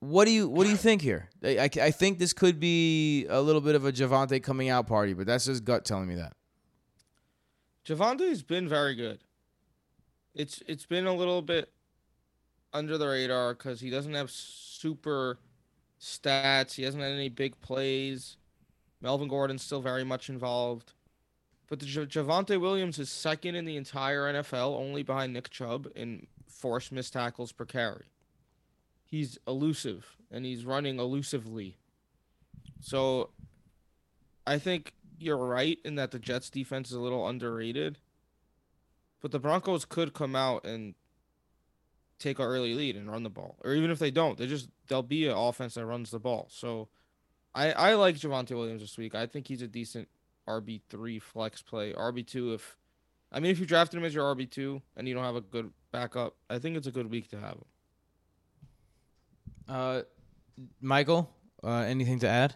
[0.00, 1.28] what do you what do you think here?
[1.42, 4.86] I, I, I think this could be a little bit of a Javonte coming out
[4.86, 6.34] party, but that's his gut telling me that.
[7.84, 9.20] Javonte's been very good.
[10.34, 11.72] It's it's been a little bit
[12.72, 15.38] under the radar because he doesn't have super
[16.00, 16.74] stats.
[16.74, 18.36] He hasn't had any big plays.
[19.00, 20.92] Melvin Gordon's still very much involved.
[21.68, 25.88] But the J- Javonte Williams is second in the entire NFL, only behind Nick Chubb
[25.94, 28.06] in forced missed tackles per carry.
[29.10, 31.78] He's elusive and he's running elusively.
[32.80, 33.30] So
[34.46, 37.98] I think you're right in that the Jets defense is a little underrated.
[39.20, 40.94] But the Broncos could come out and
[42.18, 43.56] take an early lead and run the ball.
[43.64, 46.46] Or even if they don't, they just they'll be an offense that runs the ball.
[46.50, 46.88] So
[47.54, 49.14] I I like Javonte Williams this week.
[49.14, 50.08] I think he's a decent
[50.46, 51.92] RB three flex play.
[51.92, 52.76] RB two if
[53.32, 55.40] I mean if you drafted him as your RB two and you don't have a
[55.40, 57.64] good backup, I think it's a good week to have him.
[59.68, 60.02] Uh,
[60.80, 61.30] Michael,
[61.62, 62.54] uh, anything to add?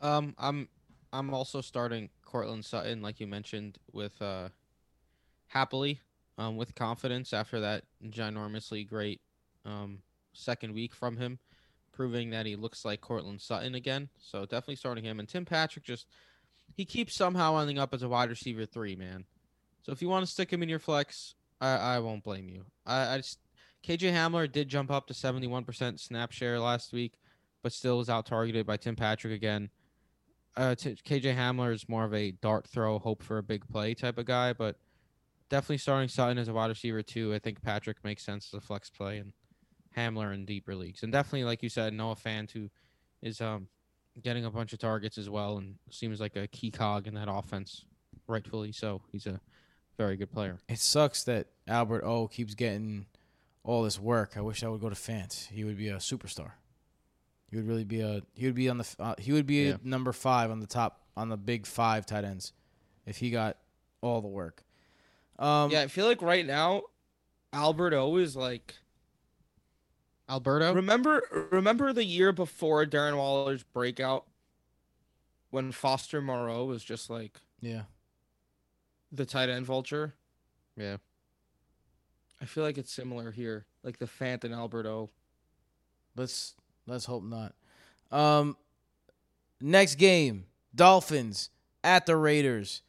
[0.00, 0.68] Um, I'm
[1.12, 4.50] I'm also starting Courtland Sutton, like you mentioned, with uh,
[5.48, 6.00] happily,
[6.38, 9.20] um, with confidence after that ginormously great
[9.66, 9.98] um
[10.32, 11.38] second week from him,
[11.92, 14.08] proving that he looks like Courtland Sutton again.
[14.18, 15.18] So definitely starting him.
[15.18, 16.06] And Tim Patrick just
[16.76, 19.24] he keeps somehow ending up as a wide receiver three man.
[19.82, 22.64] So if you want to stick him in your flex, I I won't blame you.
[22.86, 23.38] I I just
[23.86, 27.14] KJ Hamler did jump up to 71% snap share last week,
[27.62, 29.70] but still was out targeted by Tim Patrick again.
[30.56, 33.94] Uh, t- KJ Hamler is more of a dart throw, hope for a big play
[33.94, 34.76] type of guy, but
[35.48, 37.32] definitely starting Sutton as a wide receiver too.
[37.34, 39.32] I think Patrick makes sense as a flex play and
[39.96, 42.68] Hamler in deeper leagues, and definitely like you said, Noah Fant who
[43.22, 43.68] is um
[44.22, 47.28] getting a bunch of targets as well and seems like a key cog in that
[47.30, 47.84] offense,
[48.26, 49.02] rightfully so.
[49.10, 49.40] He's a
[49.96, 50.58] very good player.
[50.68, 53.06] It sucks that Albert O keeps getting
[53.62, 54.32] all this work.
[54.36, 55.48] I wish I would go to Fant.
[55.48, 56.52] He would be a superstar.
[57.50, 58.22] He would really be a.
[58.34, 58.94] He would be on the.
[58.98, 59.76] Uh, he would be Yeah.
[59.82, 62.52] number five on the top on the big five tight ends,
[63.06, 63.56] if he got
[64.00, 64.62] all the work.
[65.38, 66.82] Um, yeah, I feel like right now,
[67.52, 68.74] Alberto is like
[70.28, 74.26] Alberto, Remember, remember the year before Darren Waller's breakout,
[75.50, 77.82] when Foster Moreau was just like yeah.
[79.10, 80.14] the tight end vulture.
[80.76, 80.98] yeah,
[82.40, 85.10] I feel like it's similar here, like the Fant and Alberto.
[86.16, 86.54] Let's
[86.86, 87.54] let's hope not.
[88.10, 88.56] Um,
[89.60, 91.50] next game, Dolphins
[91.84, 92.82] at the Raiders.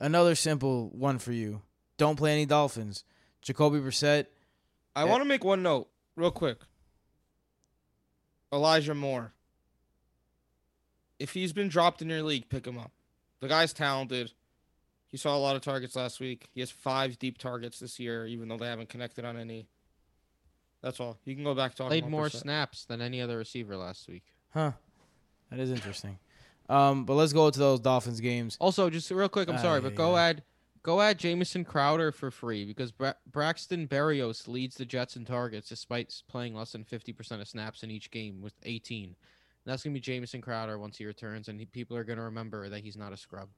[0.00, 1.62] Another simple one for you.
[1.96, 3.02] Don't play any Dolphins.
[3.42, 4.26] Jacoby Brissett.
[4.94, 5.10] I Yeah.
[5.10, 6.58] want to make one note real quick.
[8.52, 9.32] Elijah Moore.
[11.18, 12.92] If he's been dropped in your league, pick him up.
[13.40, 14.32] The guy's talented.
[15.10, 16.48] He saw a lot of targets last week.
[16.54, 19.66] He has five deep targets this year, even though they haven't connected on any.
[20.82, 21.18] That's all.
[21.24, 24.24] You can go back to played about more snaps than any other receiver last week.
[24.52, 24.72] Huh.
[25.50, 26.18] That is interesting.
[26.68, 28.56] Um, but let's go to those Dolphins games.
[28.60, 30.28] Also, just real quick, I'm sorry, Ay, but go ay.
[30.28, 30.42] add
[30.82, 35.68] go add Jamison Crowder for free because Bra- Braxton Berrios leads the Jets in targets
[35.68, 39.04] despite playing less than 50% of snaps in each game with 18.
[39.04, 39.14] And
[39.64, 42.80] that's gonna be Jamison Crowder once he returns, and he, people are gonna remember that
[42.80, 43.48] he's not a scrub.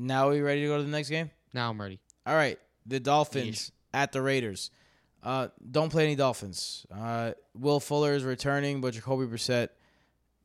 [0.00, 1.30] Now are we ready to go to the next game?
[1.52, 2.00] Now I'm ready.
[2.26, 2.58] All right.
[2.86, 4.70] The Dolphins at the Raiders.
[5.22, 6.86] Uh, don't play any Dolphins.
[6.90, 9.68] Uh, Will Fuller is returning, but Jacoby Brissett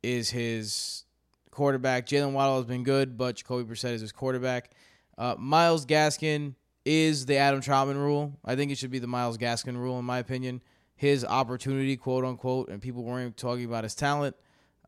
[0.02, 1.04] is his
[1.50, 2.06] quarterback.
[2.06, 4.72] Jaylen Waddle has been good, but Jacoby Brissett is his quarterback.
[5.16, 8.38] Uh, Myles Gaskin is the Adam Trautman rule.
[8.44, 10.60] I think it should be the Myles Gaskin rule, in my opinion.
[10.94, 14.36] His opportunity, quote unquote, and people weren't talking about his talent.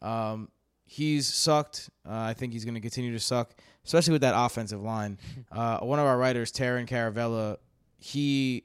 [0.02, 0.50] Um,
[0.84, 1.90] he's sucked.
[2.06, 3.54] Uh, I think he's going to continue to suck,
[3.88, 5.18] especially with that offensive line.
[5.50, 7.56] Uh, one of our writers, Taryn Caravella,
[7.96, 8.64] he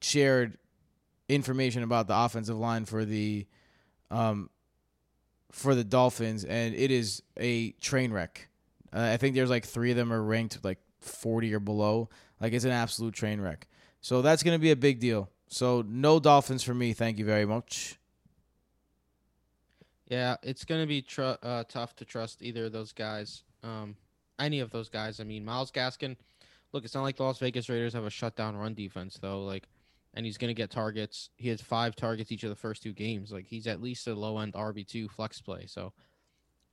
[0.00, 0.56] shared
[1.28, 3.46] information about the offensive line for the
[4.10, 4.48] um,
[5.52, 8.48] for the Dolphins, and it is a train wreck.
[8.94, 12.08] Uh, I think there's like three of them are ranked like 40 or below.
[12.40, 13.68] Like it's an absolute train wreck.
[14.00, 15.28] So that's going to be a big deal.
[15.48, 16.94] So no Dolphins for me.
[16.94, 17.98] Thank you very much.
[20.08, 23.42] Yeah, it's gonna be tr- uh, tough to trust either of those guys.
[23.64, 23.96] Um,
[24.38, 25.20] any of those guys.
[25.20, 26.16] I mean, Myles Gaskin.
[26.72, 29.44] Look, it's not like the Las Vegas Raiders have a shutdown run defense though.
[29.44, 29.68] Like,
[30.14, 31.30] and he's gonna get targets.
[31.36, 33.32] He has five targets each of the first two games.
[33.32, 35.66] Like, he's at least a low end RB two flex play.
[35.66, 35.92] So,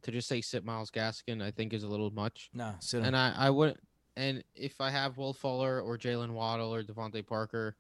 [0.02, 2.50] to just say sit Myles Gaskin, I think is a little much.
[2.54, 3.06] Nah, sit him.
[3.06, 3.78] And I, I would,
[4.18, 7.76] and if I have Will Fuller or Jaylen Waddle or DeVante Parker,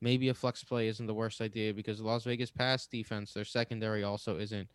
[0.00, 3.44] maybe a flex play isn't the worst idea because the Las Vegas pass defense, their
[3.44, 4.68] secondary also isn't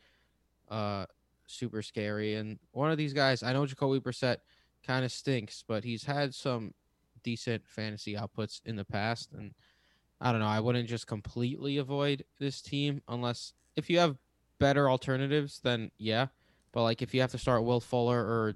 [0.69, 1.05] uh
[1.47, 2.35] super scary.
[2.35, 4.37] And one of these guys, I know Jacoby Brissett
[4.85, 6.73] kind of stinks, but he's had some
[7.23, 9.53] decent fantasy outputs in the past, and
[10.21, 10.47] I don't know.
[10.47, 14.17] I wouldn't just completely avoid this team unless if you have
[14.59, 16.27] better alternatives, then yeah.
[16.71, 18.55] But like if you have to start Will Fuller or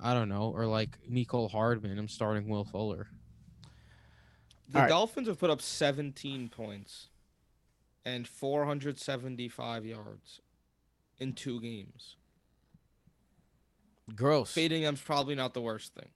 [0.00, 3.08] I don't know, or like Mecole Hardman, I'm starting Will Fuller.
[4.68, 4.88] The All right.
[4.88, 7.08] Dolphins have put up 17 points
[8.04, 10.40] and 475 yards
[11.20, 12.16] in two games.
[14.14, 14.52] Gross.
[14.52, 16.08] Fading them's probably not the worst thing.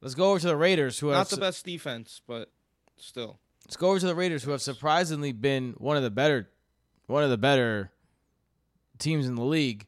[0.00, 2.50] Let's go over to the Raiders, who have Not the best defense, but
[2.96, 3.38] still.
[3.64, 6.50] let's go over to the Raiders, who have surprisingly been one of the better,
[7.06, 7.92] one of the better
[8.98, 9.86] teams in the league.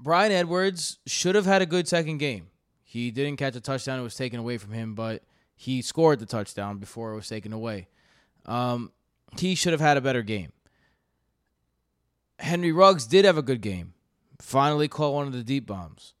[0.00, 2.48] Bryan Edwards should have had a good second game.
[2.82, 5.22] He didn't catch a touchdown; it was taken away from him, but
[5.54, 7.88] he scored the touchdown before it was taken away.
[8.46, 8.90] Um,
[9.38, 10.52] he should have had a better game.
[12.42, 13.94] Henry Ruggs did have a good game.
[14.40, 16.14] Finally caught one of the deep bombs.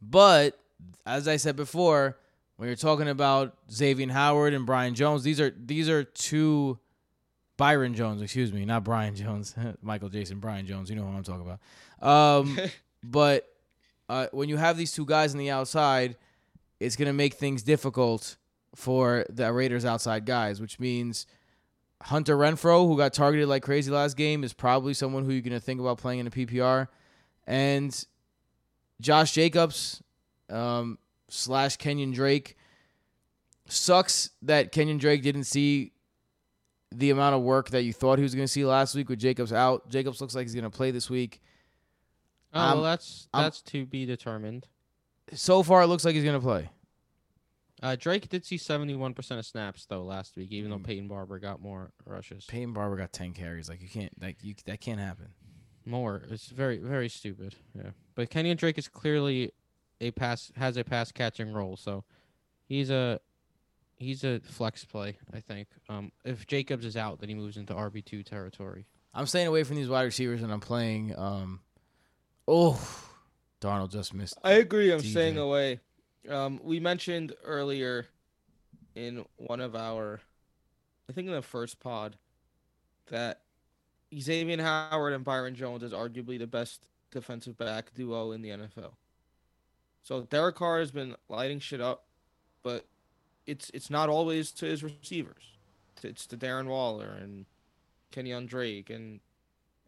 [0.00, 0.58] But
[1.04, 2.16] as I said before,
[2.56, 6.78] when you're talking about Xavier Howard and Brian Jones, these are these are two
[7.56, 10.88] Byron Jones, excuse me, not Brian Jones, Michael Jason, Brian Jones.
[10.88, 12.38] You know who I'm talking about.
[12.40, 12.58] Um,
[13.02, 13.48] but
[14.08, 16.16] uh, when you have these two guys on the outside,
[16.78, 18.36] it's going to make things difficult
[18.74, 21.26] for the Raiders' outside guys, which means
[22.02, 25.52] Hunter Renfrow, who got targeted like crazy last game, is probably someone who you're going
[25.52, 26.88] to think about playing in a PPR,
[27.46, 28.04] and
[29.00, 30.02] Josh Jacobs
[30.50, 32.56] um, slash Kenyan Drake.
[33.66, 35.92] Sucks that Kenyan Drake didn't see
[36.92, 39.18] the amount of work that you thought he was going to see last week with
[39.18, 39.88] Jacobs out.
[39.88, 41.40] Jacobs looks like he's going to play this week.
[42.52, 44.66] Oh, I'm- well, that's I'm- that's to be determined.
[45.32, 46.68] So far, it looks like he's going to play.
[47.84, 50.84] Uh, Drake did see 71% of snaps though last week, even though Mm.
[50.84, 52.46] Peyton Barber got more rushes.
[52.46, 53.68] Peyton Barber got ten carries.
[53.68, 55.28] Like you can't, like you, that can't happen.
[55.84, 56.22] More.
[56.30, 57.54] It's very very stupid.
[57.76, 57.90] Yeah.
[58.14, 59.52] But Kenyan Drake is clearly
[60.00, 62.04] a pass has a pass catching role, so
[62.64, 63.20] he's a
[63.98, 65.18] he's a flex play.
[65.34, 65.68] I think.
[65.90, 68.86] Um, if Jacobs is out, then he moves into RB two territory.
[69.12, 71.14] I'm staying away from these wide receivers, and I'm playing.
[71.18, 71.60] Um,
[72.48, 72.80] oh,
[73.60, 74.38] Darnold just missed.
[74.42, 74.90] I agree.
[74.90, 75.10] I'm DJ.
[75.10, 75.80] staying away.
[76.28, 78.06] Um, we mentioned earlier
[78.94, 80.20] in one of our,
[81.08, 82.16] I think in the first pod,
[83.08, 83.42] that
[84.18, 88.92] Xavier Howard and Byron Jones is arguably the best defensive back duo in the NFL.
[90.02, 92.04] So Derek Carr has been lighting shit up,
[92.62, 92.86] but
[93.46, 95.44] it's it's not always to his receivers.
[96.02, 97.46] It's to Darren Waller and
[98.12, 99.20] Kenyan Drake and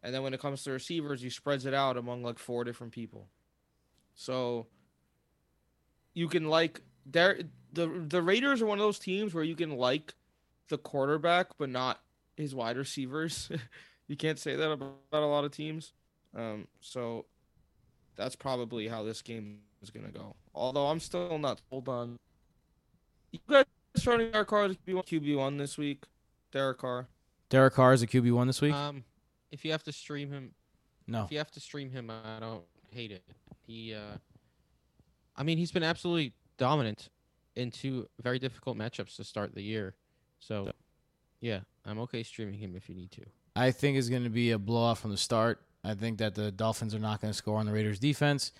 [0.03, 2.93] and then when it comes to receivers, he spreads it out among like four different
[2.93, 3.27] people.
[4.15, 4.67] So
[6.17, 7.39] you can like there
[7.71, 10.15] the the Raiders are one of those teams where you can like
[10.67, 12.01] the quarterback but not
[12.35, 13.49] his wide receivers.
[14.07, 15.93] you can't say that about a lot of teams.
[16.35, 17.25] Um, so
[18.15, 20.35] that's probably how this game is gonna go.
[20.55, 22.17] Although I'm still not sold on.
[23.31, 26.03] You guys starting Derek Carr as QB one this week.
[26.51, 27.07] Derek Carr.
[27.49, 28.73] Derek Carr is a QB one this week.
[28.73, 29.03] Um,
[29.51, 30.53] if you have to stream him,
[31.05, 33.23] no, if you have to stream him, I don't hate it.
[33.67, 34.17] He, uh,
[35.37, 37.09] I mean, he's been absolutely dominant
[37.55, 39.95] in two very difficult matchups to start the year.
[40.39, 40.71] So,
[41.41, 43.21] yeah, I'm okay streaming him if you need to.
[43.55, 45.61] I think it's going to be a blowout from the start.
[45.83, 48.51] I think that the Dolphins are not going to score on the Raiders' defense,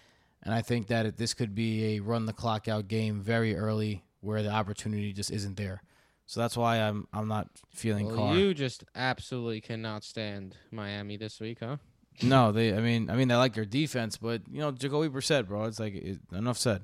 [0.43, 3.55] and I think that it, this could be a run the clock out game very
[3.55, 5.81] early, where the opportunity just isn't there.
[6.25, 8.35] So that's why I'm I'm not feeling Well, Carr.
[8.35, 11.77] you just absolutely cannot stand Miami this week, huh?
[12.21, 12.73] No, they.
[12.73, 15.65] I mean, I mean, they like your defense, but you know, Jacoby Brissett, bro.
[15.65, 16.83] It's like it, enough said.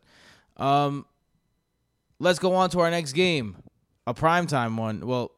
[0.57, 1.05] Um,
[2.19, 3.57] let's go on to our next game,
[4.05, 5.05] a primetime one.
[5.05, 5.31] Well,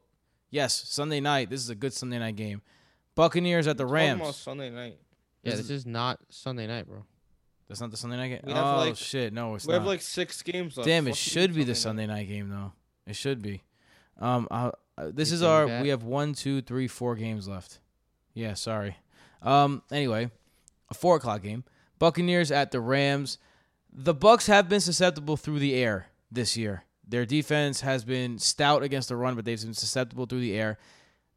[0.50, 1.50] yes, Sunday night.
[1.50, 2.62] This is a good Sunday night game.
[3.16, 4.36] Buccaneers at the Talking about Rams.
[4.36, 4.98] Sunday night.
[5.43, 7.06] Yeah, This this is not Sunday night, bro.
[7.70, 8.41] That's not the Sunday night game.
[8.46, 9.80] We oh like- shit, no, it's We not.
[9.80, 10.88] have like six games left.
[10.88, 12.74] Damn, it Fuck should be the Sunday Sunday night game though.
[13.08, 13.64] It should be.
[14.20, 15.68] Um, uh, this You is our.
[15.68, 15.82] that?
[15.84, 17.80] We have one, two, three, four games left.
[18.34, 18.98] Yeah, sorry.
[19.42, 20.32] Um, anyway,
[20.90, 21.64] a four o'clock game.
[22.00, 23.38] Buccaneers at the Rams.
[23.92, 26.08] The Bucks have been susceptible through the air.
[26.32, 26.84] this year.
[27.08, 30.78] Their defense has been stout against the run, but they've been susceptible through the air.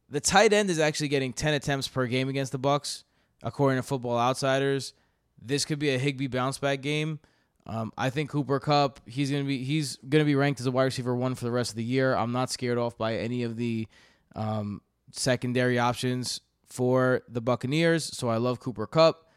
[0.09, 3.03] The tight end is actually getting 10 attempts per game against the Bucks,
[3.43, 4.93] according to Football Outsiders.
[5.39, 7.19] This could be a Higbee bounce back game.
[7.67, 10.85] Um, I think Cooper Kupp, he's gonna be he's gonna be ranked as a wide
[10.85, 12.15] receiver one for the rest of the year.
[12.15, 13.87] I'm not scared off by any of the
[14.35, 14.81] um,
[15.11, 19.29] secondary options for the Buccaneers, so I love Cooper Kupp.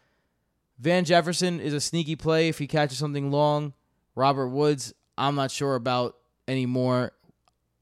[0.79, 3.73] Van Jefferson is a sneaky play if he catches something long.
[4.15, 6.17] Robert Woods, I'm not sure about
[6.49, 7.13] anymore.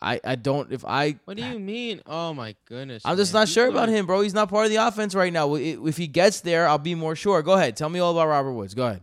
[0.02, 2.00] I, I don't if I What do you mean?
[2.06, 3.02] Oh my goodness.
[3.04, 3.42] I'm just man.
[3.42, 4.22] not sure about him, bro.
[4.22, 5.54] He's not part of the offense right now.
[5.54, 7.42] If he gets there, I'll be more sure.
[7.42, 7.76] Go ahead.
[7.76, 8.74] Tell me all about Robert Woods.
[8.74, 9.02] Go ahead.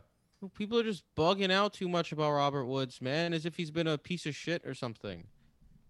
[0.56, 3.88] People are just bugging out too much about Robert Woods, man, as if he's been
[3.88, 5.26] a piece of shit or something.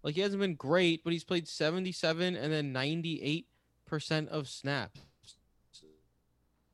[0.02, 3.44] Like he hasn't been great, but he's played 77 and then 98%
[4.28, 5.00] of snaps.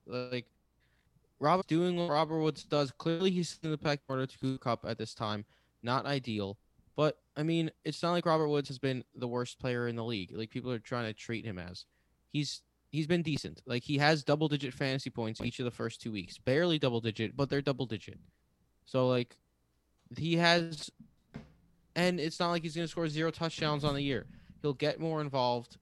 [0.07, 0.47] Like
[1.41, 2.91] Robert doing what Robert Woods does.
[2.91, 5.45] Clearly he's in the pack order to Kupp at this time.
[5.83, 6.59] Not ideal.
[6.97, 10.05] But I mean, it's not like Robert Woods has been the worst player in the
[10.05, 10.31] league.
[10.33, 11.87] Like people are trying to treat him as.
[12.33, 13.63] He's he's been decent.
[13.67, 16.39] Like he has double digit fantasy points each of the first two weeks.
[16.39, 18.19] Barely double digit, but they're double digit.
[18.85, 19.37] So like
[20.17, 20.91] he has
[21.97, 24.27] and it's not like he's gonna score zero touchdowns on the year.
[24.63, 25.79] He'll get more involved.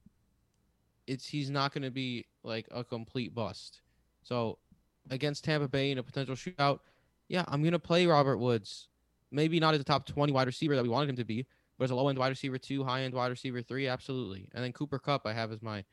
[1.06, 3.80] It's he's not gonna be like a complete bust.
[4.22, 4.58] So
[5.10, 6.80] against Tampa Bay in a potential shootout,
[7.28, 8.88] yeah, I'm gonna play Robert Woods.
[9.30, 11.46] Maybe not as a top 20 wide receiver that we wanted him to be,
[11.78, 14.48] but as a low end wide receiver two, high end wide receiver three, absolutely.
[14.54, 15.84] And then Cooper Kupp I have as my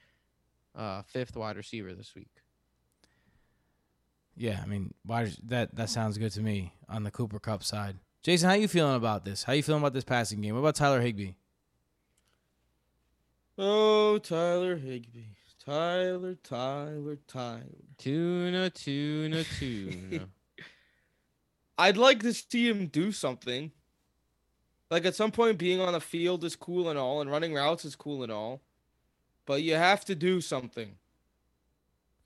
[0.76, 2.30] uh, fifth wide receiver this week.
[4.36, 7.98] Yeah, I mean, that that sounds good to me on the Cooper Kupp side.
[8.24, 9.44] Jason, how you feeling about this?
[9.44, 10.54] How you feeling about this passing game?
[10.54, 11.34] What about Tyler Higbee?
[13.62, 15.36] Oh, Tyler Higbee.
[15.64, 17.64] Tyler, Tyler, Tyler.
[17.98, 20.30] Tuna, tuna, tuna.
[21.78, 23.72] I'd like to see him do something.
[24.90, 27.84] Like at some point, being on the field is cool and all, and running routes
[27.84, 28.62] is cool and all,
[29.46, 30.96] but you have to do something.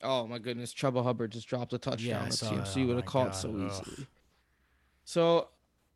[0.04, 2.08] Oh my goodness, Chuba Hubbard just dropped a touchdown.
[2.10, 2.68] Yeah, I Let's saw see, that.
[2.68, 3.72] so you Oh would have caught God, so ugh.
[3.72, 4.08] easily.
[5.06, 5.48] So,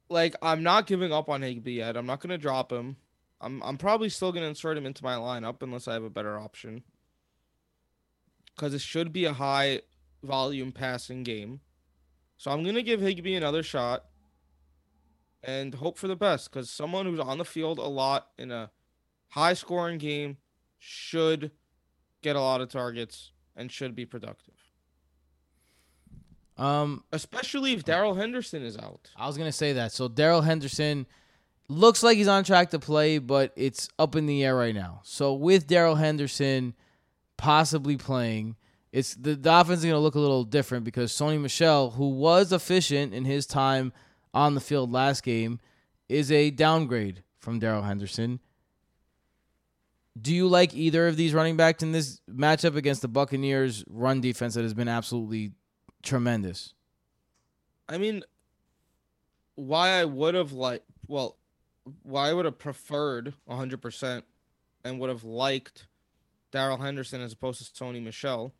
[0.09, 1.95] like, I'm not giving up on Higby yet.
[1.95, 2.97] I'm not gonna drop him.
[3.39, 6.37] I'm I'm probably still gonna insert him into my lineup unless I have a better
[6.37, 6.83] option.
[8.55, 9.81] Because it should be a high
[10.23, 11.61] volume passing game.
[12.37, 14.05] So I'm gonna give Higbee another shot
[15.43, 18.71] and hope for the best because someone who's on the field a lot in a
[19.29, 20.37] high scoring game
[20.79, 21.51] should
[22.21, 24.55] get a lot of targets and should be productive.
[26.57, 29.11] Um, Especially if Darrell Henderson is out.
[29.15, 29.91] I was gonna say that.
[29.91, 31.05] So Darrell Henderson
[31.69, 35.01] looks like he's on track to play, but it's up in the air right now.
[35.03, 36.73] So with Darrell Henderson
[37.35, 38.55] possibly playing,
[38.91, 42.51] it's the, the offense is gonna look a little different because Sony Michel, who was
[42.51, 43.91] efficient in his time
[44.33, 45.59] on the field last game,
[46.09, 48.39] is a downgrade from Darrell Henderson.
[50.19, 54.19] Do you like either of these running backs in this matchup against the Buccaneers run
[54.19, 55.51] defense that has been absolutely
[56.01, 56.73] tremendous?
[57.87, 58.23] I mean,
[59.55, 61.37] why I would have like, well,
[62.03, 64.23] why I would have preferred 100%
[64.83, 65.87] and would have liked
[66.51, 68.53] Darrell Henderson as opposed to Sony Michel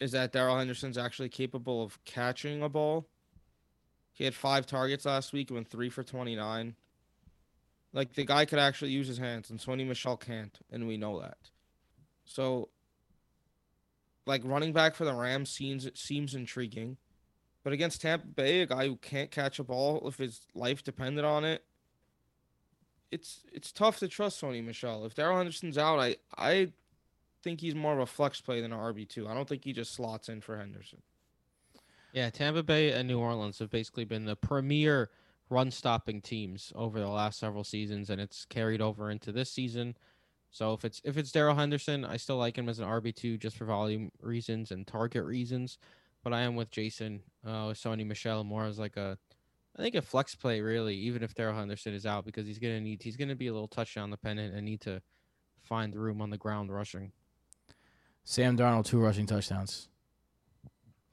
[0.00, 3.08] is that Darrell Henderson's actually capable of catching a ball.
[4.12, 6.74] He had five targets last week went three for 29.
[7.92, 11.20] Like the guy could actually use his hands, and Sony Michel can't, and we know
[11.20, 11.38] that.
[12.24, 12.68] So,
[14.26, 16.98] like running back for the Rams seems seems intriguing.
[17.64, 21.24] But against Tampa Bay, a guy who can't catch a ball if his life depended
[21.24, 21.64] on it,
[23.10, 25.04] it's it's tough to trust Sony Michel.
[25.04, 26.72] If Darrell Henderson's out, I I
[27.42, 29.28] think he's more of a flex play than an RB two.
[29.28, 31.02] I don't think he just slots in for Henderson.
[32.12, 35.10] Yeah, Tampa Bay and New Orleans have basically been the premier
[35.50, 39.96] run stopping teams over the last several seasons, and it's carried over into this season.
[40.50, 43.36] So if it's if it's Darrell Henderson, I still like him as an RB two
[43.36, 45.78] just for volume reasons and target reasons.
[46.24, 49.18] But I am with Jason uh, with Sony Michel more as like a,
[49.78, 52.80] I think a flex play really, even if Darrell Henderson is out because he's gonna
[52.80, 55.00] need he's gonna be a little touchdown dependent and need to
[55.62, 57.12] find room on the ground rushing.
[58.24, 59.88] Sam Darnold, two rushing touchdowns.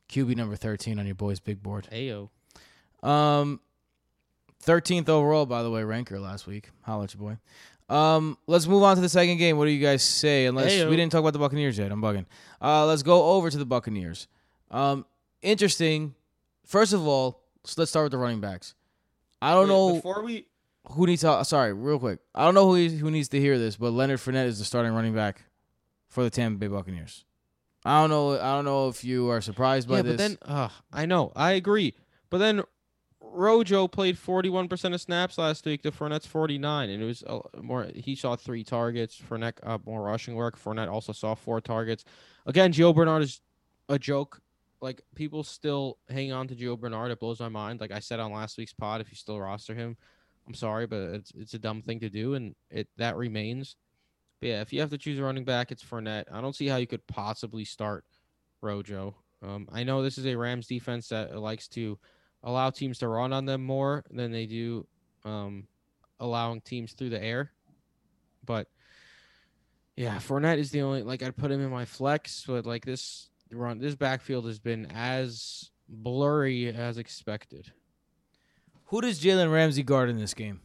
[0.09, 1.88] QB number 13 on your boy's big board.
[1.91, 2.30] Ayo.
[3.01, 3.59] Um,
[4.63, 6.70] 13th overall, by the way, ranker last week.
[6.82, 7.38] Holla at your boy.
[7.93, 9.57] Um, let's move on to the second game.
[9.57, 10.45] What do you guys say?
[10.47, 10.89] Unless Heyo.
[10.89, 11.91] we didn't talk about the Buccaneers yet.
[11.91, 12.26] I'm bugging.
[12.61, 14.28] Uh, let's go over to the Buccaneers.
[14.72, 15.05] Um,
[15.41, 16.16] interesting.
[16.66, 18.76] First of all, so let's start with the running backs.
[19.41, 20.47] I don't Wait, know before we
[20.91, 21.43] who needs to.
[21.45, 22.20] Sorry, real quick.
[22.34, 24.93] I don't know who who needs to hear this, but Leonard Fournette is the starting
[24.93, 25.43] running back
[26.07, 27.26] for the Tampa Bay Buccaneers.
[27.84, 28.34] I don't know.
[28.34, 30.11] I don't know if you are surprised by yeah, this.
[30.13, 31.93] but then uh, I know I agree,
[32.30, 32.63] but then
[33.36, 37.88] Rojo played 41% of snaps last week to Fournette's 49, and it was uh, more.
[37.93, 39.20] He saw three targets.
[39.30, 40.57] Fournette uh, more rushing work.
[40.57, 42.05] Fournette also saw four targets.
[42.45, 43.41] Again, Gio Bernard is
[43.89, 44.41] a joke.
[44.82, 47.11] Like people still hang on to Gio Bernard.
[47.11, 47.80] It blows my mind.
[47.80, 49.97] Like I said on last week's pod, if you still roster him,
[50.47, 53.76] I'm sorry, but it's it's a dumb thing to do, and it that remains.
[54.41, 56.26] But yeah, if you have to choose a running back, it's Fournette.
[56.32, 58.05] I don't see how you could possibly start
[58.61, 59.15] Rojo.
[59.41, 61.97] Um, I know this is a Rams defense that likes to
[62.43, 64.88] allow teams to run on them more than they do
[65.23, 65.67] um,
[66.19, 67.51] allowing teams through the air.
[68.45, 68.67] But
[69.95, 73.30] yeah, Fournette is the only like I'd put him in my flex, but like this
[73.52, 77.72] run, this backfield has been as blurry as expected.
[78.86, 80.62] Who does Jalen Ramsey guard in this game?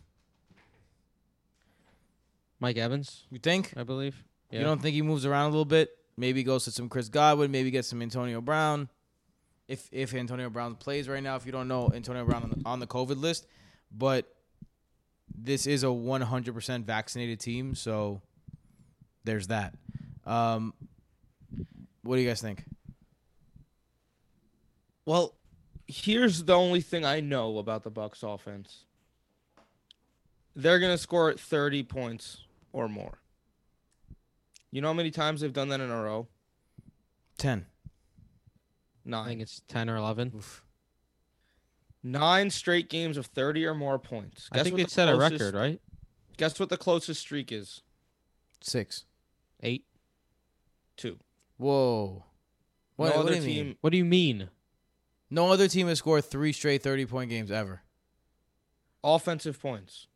[2.58, 3.72] Mike Evans, You think?
[3.76, 4.22] I believe.
[4.50, 4.58] Yeah.
[4.58, 5.90] You don't think he moves around a little bit?
[6.16, 7.50] Maybe goes to some Chris Godwin.
[7.50, 8.90] Maybe gets some Antonio Brown.
[9.66, 12.62] If if Antonio Brown plays right now, if you don't know Antonio Brown on the,
[12.66, 13.46] on the COVID list,
[13.90, 14.34] but
[15.34, 18.20] this is a 100% vaccinated team, so
[19.24, 19.74] there's that.
[20.26, 20.74] Um,
[22.02, 22.64] what do you guys think?
[25.06, 25.34] Well,
[25.86, 28.84] here's the only thing I know about the Bucks offense.
[30.54, 33.18] They're gonna score 30 points or more.
[34.70, 36.28] You know how many times they've done that in a row?
[37.38, 37.66] Ten.
[39.06, 39.26] I Nine.
[39.26, 40.32] think it's ten or eleven.
[40.36, 40.62] Oof.
[42.02, 44.48] Nine straight games of 30 or more points.
[44.52, 45.80] I think what they the set a record, right?
[46.36, 47.82] Guess what the closest streak is?
[48.62, 49.04] Six.
[49.62, 49.84] Eight.
[50.96, 51.18] Two.
[51.60, 52.24] Whoa.
[52.96, 53.66] What, no what other do you team.
[53.66, 53.76] mean?
[53.82, 54.48] What do you mean?
[55.30, 57.82] No other team has scored three straight 30 point games ever.
[59.04, 60.06] Offensive points.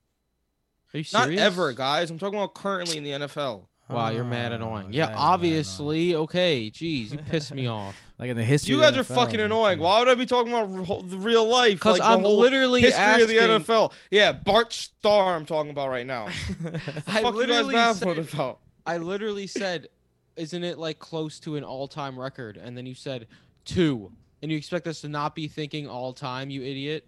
[0.93, 1.13] Are you serious?
[1.13, 1.41] Not serious?
[1.43, 2.11] ever, guys.
[2.11, 3.67] I'm talking about currently in the NFL.
[3.91, 4.87] Wow, you're mad Oh, annoying.
[4.89, 6.15] that Yeah, mad obviously.
[6.15, 7.95] Okay, jeez, you pissed me off.
[8.17, 9.25] Like in the history You of guys the are NFL.
[9.25, 9.81] fucking annoying.
[9.81, 11.73] Why would I be talking about the real life?
[11.75, 13.23] Because like I'm whole literally history asking.
[13.23, 13.93] of the NFL.
[14.09, 15.35] Yeah, Bart Starr.
[15.35, 16.27] I'm talking about right now.
[17.09, 19.89] I Fuck you guys literally said- I literally said,
[20.37, 23.27] "Isn't it like close to an all-time record?" And then you said
[23.65, 24.13] two,
[24.43, 27.07] and you expect us to not be thinking all-time, you idiot.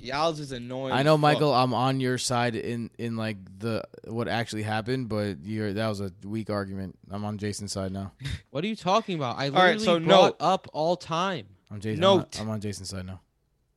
[0.00, 0.92] Yals is annoying.
[0.92, 1.20] I know, fuck.
[1.22, 1.54] Michael.
[1.54, 6.00] I'm on your side in in like the what actually happened, but you're that was
[6.00, 6.98] a weak argument.
[7.10, 8.12] I'm on Jason's side now.
[8.50, 9.36] What are you talking about?
[9.36, 10.36] I right, literally so brought note.
[10.40, 11.46] up all-time.
[11.70, 12.00] I'm Jason.
[12.00, 12.36] Note.
[12.36, 13.20] I'm, on, I'm on Jason's side now.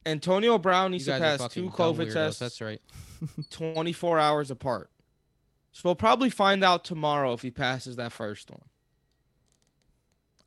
[0.06, 2.82] Antonio Brown You needs to pass two COVID weirdos, tests That's right.
[3.50, 4.90] 24 hours apart.
[5.72, 8.62] So we'll probably find out tomorrow if he passes that first one.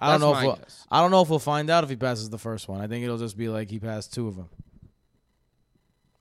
[0.00, 0.86] I don't That's know if we'll, guess.
[0.90, 2.80] I don't know if we'll find out if he passes the first one.
[2.80, 4.48] I think it'll just be like he passed two of them.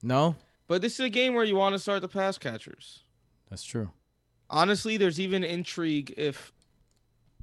[0.04, 0.36] No,
[0.66, 3.04] But this is a game where you want to start the pass catchers.
[3.48, 3.90] that's true.
[4.50, 6.52] Honestly, there's even intrigue if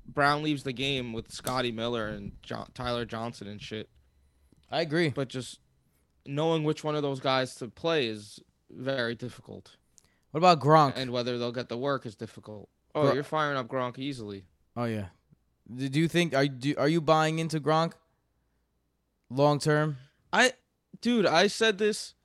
[0.06, 2.34] Brown leaves the game with Scotty Miller and
[2.74, 3.90] Tyler Johnson and shit.
[4.72, 5.10] I agree.
[5.10, 5.60] But just
[6.26, 8.40] knowing which one of those guys to play is
[8.70, 9.78] very difficult.
[10.32, 10.94] What about Gronk?
[10.96, 12.70] And whether they'll get the work is difficult.
[12.96, 14.46] Oh, you're firing up Gronk easily.
[14.76, 15.06] oh yeah.
[15.74, 17.94] Did you think are you are you buying into Gronk?
[19.30, 19.98] Long term.
[20.34, 20.54] I,
[21.02, 22.16] dude, I said this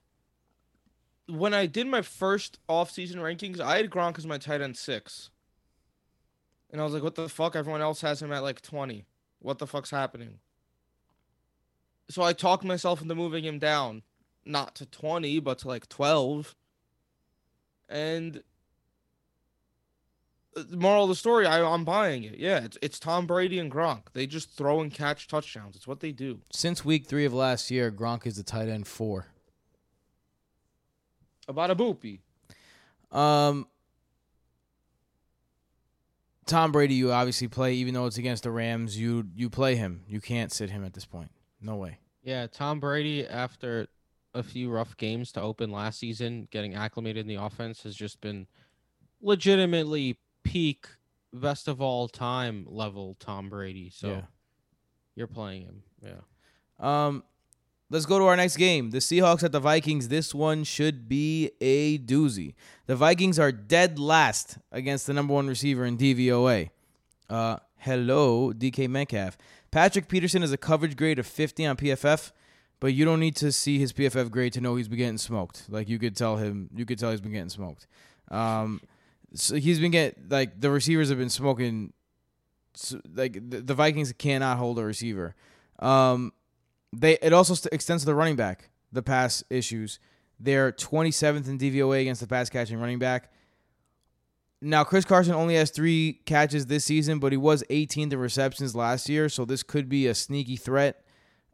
[1.29, 3.61] when I did my first offseason rankings.
[3.61, 5.29] I had Gronk as my tight end six,
[6.71, 9.05] and I was like, "What the fuck?" Everyone else has him at like twenty.
[9.41, 10.39] What the fuck's happening?
[12.09, 14.03] So I talked myself into moving him down,
[14.47, 16.55] not to twenty, but to like twelve.
[17.89, 18.43] And
[20.57, 22.39] uh, the moral of the story, I, I'm buying it.
[22.39, 24.05] Yeah, it's it's Tom Brady and Gronk.
[24.13, 25.77] They just throw and catch touchdowns.
[25.77, 26.41] It's what they do.
[26.51, 29.27] Since week three of last year, Gronk is the tight end four.
[31.47, 32.21] About a boopy.
[33.13, 33.67] Um,
[36.47, 38.99] Tom Brady, you obviously play, even though it's against the Rams.
[38.99, 40.05] You you play him.
[40.09, 41.31] You can't sit him at this point.
[41.61, 41.99] No way.
[42.23, 43.89] Yeah, Tom Brady, after
[44.35, 48.21] a few rough games to open last season, getting acclimated in the offense has just
[48.21, 48.47] been
[49.21, 50.87] legitimately peak
[51.33, 53.91] best of all time level Tom Brady.
[53.91, 54.23] So Yeah.
[55.17, 55.83] you're playing him.
[56.03, 56.21] Yeah.
[56.79, 57.25] Um,
[57.91, 58.91] let's go to our next game.
[58.91, 60.09] The Seahawks at the Vikings.
[60.09, 62.55] This one should be a doozy.
[62.87, 66.71] The Vikings are dead last against the number one receiver in DVOA.
[67.31, 69.39] Uh, hello, DK Metcalf.
[69.71, 72.33] Patrick Peterson is a coverage grade of 50 on PFF,
[72.85, 75.63] but you don't need to see his PFF grade to know he's been getting smoked.
[75.71, 77.87] Like you could tell him, you could tell he's been getting smoked.
[78.31, 78.83] Um,
[79.33, 81.95] so he's been getting like the receivers have been smoking.
[82.75, 85.35] s like the, the Vikings cannot hold a receiver.
[85.79, 86.35] Um,
[86.93, 88.69] they it also st- extends to the running back.
[88.93, 89.99] The pass issues.
[90.39, 93.33] They're 27th in DVOA against the pass catching running back.
[94.61, 98.77] Now Chris Carson only has three catches this season, but he was 18th in receptions
[98.77, 101.03] last year, so this could be a sneaky threat.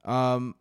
[0.04, 0.56] Um,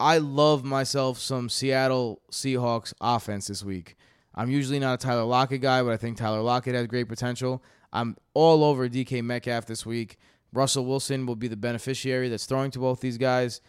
[0.00, 3.96] I love myself some Seattle Seahawks offense this week.
[4.34, 7.62] I'm usually not a Tyler Lockett guy, but I think Tyler Lockett has great potential.
[7.92, 10.16] I'm all over DK Metcalf this week.
[10.52, 13.60] Russell Wilson will be the beneficiary that's throwing to both these guys.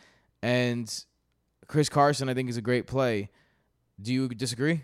[0.42, 0.92] And
[1.68, 3.30] Chris Carson, I think, is a great play.
[4.02, 4.84] Do you disagree?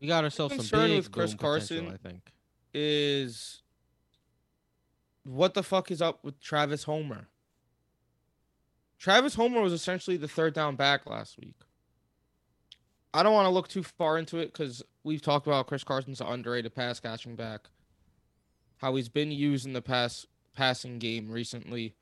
[0.00, 2.32] We got ourselves some concern big with Chris Carson- I think.
[2.74, 3.62] is
[5.22, 7.28] what the fuck is up with Travis Homer?
[8.98, 11.56] Travis Homer was essentially the third down back last week.
[13.12, 16.20] I don't want to look too far into it because we've talked about Chris Carson's
[16.20, 17.68] underrated pass catching back,
[18.78, 21.94] how he's been used in the pass passing game recently.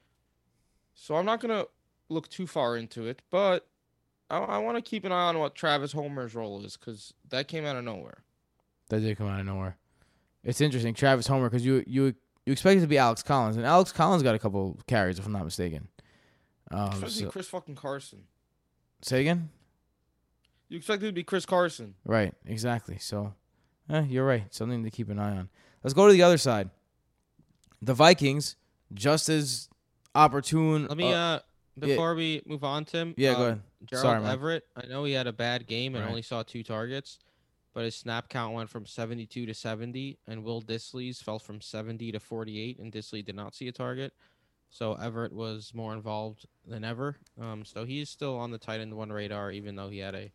[0.95, 1.65] So I'm not gonna
[2.09, 3.67] look too far into it, but
[4.31, 7.49] I, I want to keep an eye on what Travis Homer's role is because that
[7.49, 8.23] came out of nowhere.
[8.89, 9.77] That did come out of nowhere.
[10.45, 12.15] It's interesting, Travis Homer, because you you
[12.47, 15.27] you expect it to be Alex Collins, and Alex Collins got a couple carries, if
[15.27, 15.89] I'm not mistaken.
[16.73, 18.25] Um, Expect it to be so- Chris fucking Carson.
[19.03, 19.51] say again.
[20.69, 21.95] You expect it to be Chris Carson.
[22.05, 22.97] Right, exactly.
[22.99, 23.35] So,
[23.91, 24.45] eh, you're right.
[24.55, 25.51] Something to keep an eye on.
[25.85, 26.71] Let's go to the other side.
[27.83, 28.57] The Vikings,
[28.95, 29.69] just as
[30.15, 30.87] opportune.
[30.87, 31.41] Let me uh, uh
[31.79, 33.15] before we move on, Tim.
[33.17, 33.61] yeah, uh, go ahead.
[33.85, 34.25] Gerald Sorry.
[34.25, 34.65] Everett.
[34.77, 36.11] I know he had a bad game and Right.
[36.11, 37.19] only saw two targets,
[37.75, 42.13] but his snap count went from 72 to 70, and Will Dissly's fell from 70
[42.13, 44.13] to 48, and Dissly did not see a target.
[44.73, 47.17] So Everett was more involved than ever.
[47.39, 50.33] Um, so he's still on the tight end one radar, even though he had a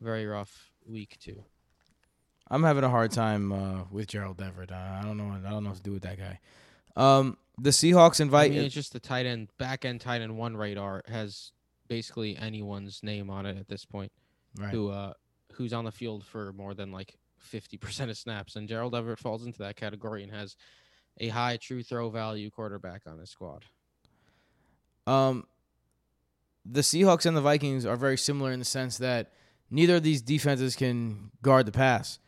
[0.00, 1.44] very rough week too.
[2.50, 4.72] I'm having a hard time uh, with Gerald Everett.
[4.72, 5.30] I I don't know.
[5.30, 6.40] I don't know what to do with that guy.
[6.96, 8.50] Um, the Seahawks I invite.
[8.50, 11.52] mean, it's just the tight end, back end tight end one radar has
[11.86, 14.10] basically anyone's name on it at this point.
[14.58, 14.70] right.
[14.70, 15.12] who uh
[15.52, 17.14] who's on the field for more than like
[17.52, 20.56] 50% of snaps and Gerald Everett falls into that category and has
[21.20, 23.64] a high true throw value quarterback on his squad.
[25.06, 25.46] Um,
[26.64, 29.32] the Seahawks and the Vikings are very similar in the sense that
[29.70, 32.18] neither of these defenses can guard the pass.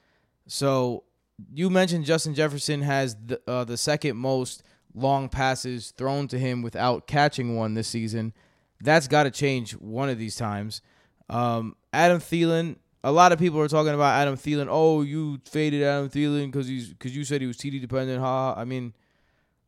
[0.46, 1.04] So
[1.52, 4.62] you mentioned Justin Jefferson has the uh, the second most
[4.94, 8.32] long passes thrown to him without catching one this season.
[8.80, 10.82] That's got to change one of these times.
[11.28, 12.76] Um, Adam Thielen.
[13.02, 14.66] A lot of people are talking about Adam Thielen.
[14.68, 18.20] Oh, you faded Adam Thielen because he's because you said he was TD dependent.
[18.20, 18.54] Ha!
[18.54, 18.92] I mean,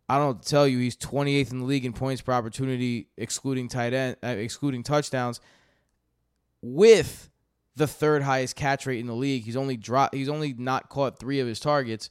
[0.08, 0.78] I don't tell you.
[0.78, 5.40] He's 28th in the league in points per opportunity, excluding tight end, uh, excluding touchdowns.
[6.60, 7.30] With
[7.74, 10.14] the third highest catch rate in the league, he's only dropped.
[10.14, 12.10] He's only not caught three of his targets,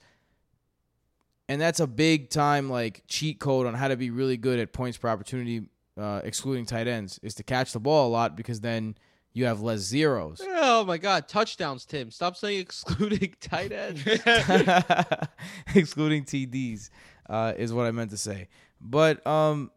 [1.48, 4.74] and that's a big time like cheat code on how to be really good at
[4.74, 5.70] points per opportunity,
[6.00, 8.96] uh, excluding tight ends, is to catch the ball a lot because then
[9.34, 10.42] you have less zeros.
[10.46, 12.12] Oh my god, touchdowns, Tim.
[12.12, 14.04] Stop saying excluding tight ends.
[15.76, 16.90] excluding TDs,
[17.30, 18.48] uh, is what I meant to say.
[18.80, 19.72] But um,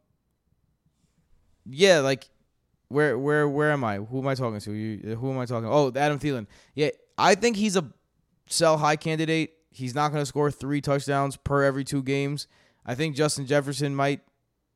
[1.67, 2.29] yeah, like
[2.89, 3.99] where where where am I?
[3.99, 4.73] Who am I talking to?
[4.73, 5.69] You, who am I talking?
[5.69, 6.47] Oh, Adam Thielen.
[6.75, 7.85] Yeah, I think he's a
[8.47, 9.53] sell high candidate.
[9.71, 12.47] He's not going to score three touchdowns per every two games.
[12.87, 14.21] I think Justin Jefferson might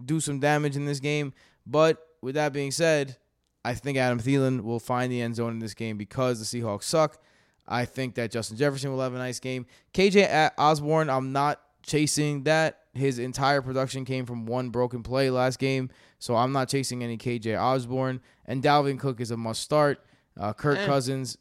[0.05, 1.33] do some damage in this game.
[1.67, 3.17] But with that being said,
[3.65, 6.85] I think Adam Thielen will find the end zone in this game because the Seahawks
[6.85, 7.19] suck.
[7.67, 9.67] I think that Justin Jefferson will have a nice game.
[9.93, 12.81] KJ Osborn, I'm not chasing that.
[12.95, 17.19] His entire production came from one broken play last game, so I'm not chasing any
[17.19, 18.21] KJ Osborn.
[18.47, 20.03] And Dalvin Cook is a must start.
[20.39, 20.87] Uh, Kirk Eh.
[20.87, 21.37] Cousins.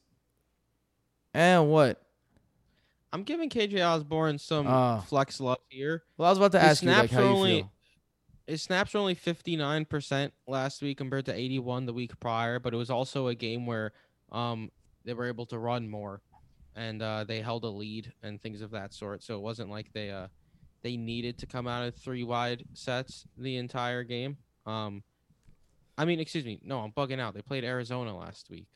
[1.34, 2.02] And what?
[3.14, 5.00] I'm giving KJ Osborn some Ah.
[5.02, 6.04] flex love here.
[6.18, 7.72] Well, I was about to His ask you like how you only- feel.
[8.48, 12.78] His snaps were only 59% last week compared to 81 the week prior, but it
[12.78, 13.92] was also a game where
[14.32, 14.72] um
[15.06, 16.22] they were able to run more
[16.76, 19.24] and uh, they held a lead and things of that sort.
[19.24, 20.28] So it wasn't like they uh
[20.82, 24.38] they needed to come out of three wide sets the entire game.
[24.66, 25.04] Um
[25.98, 27.34] I mean, excuse me, no, I'm bugging out.
[27.34, 28.68] They played Arizona last week.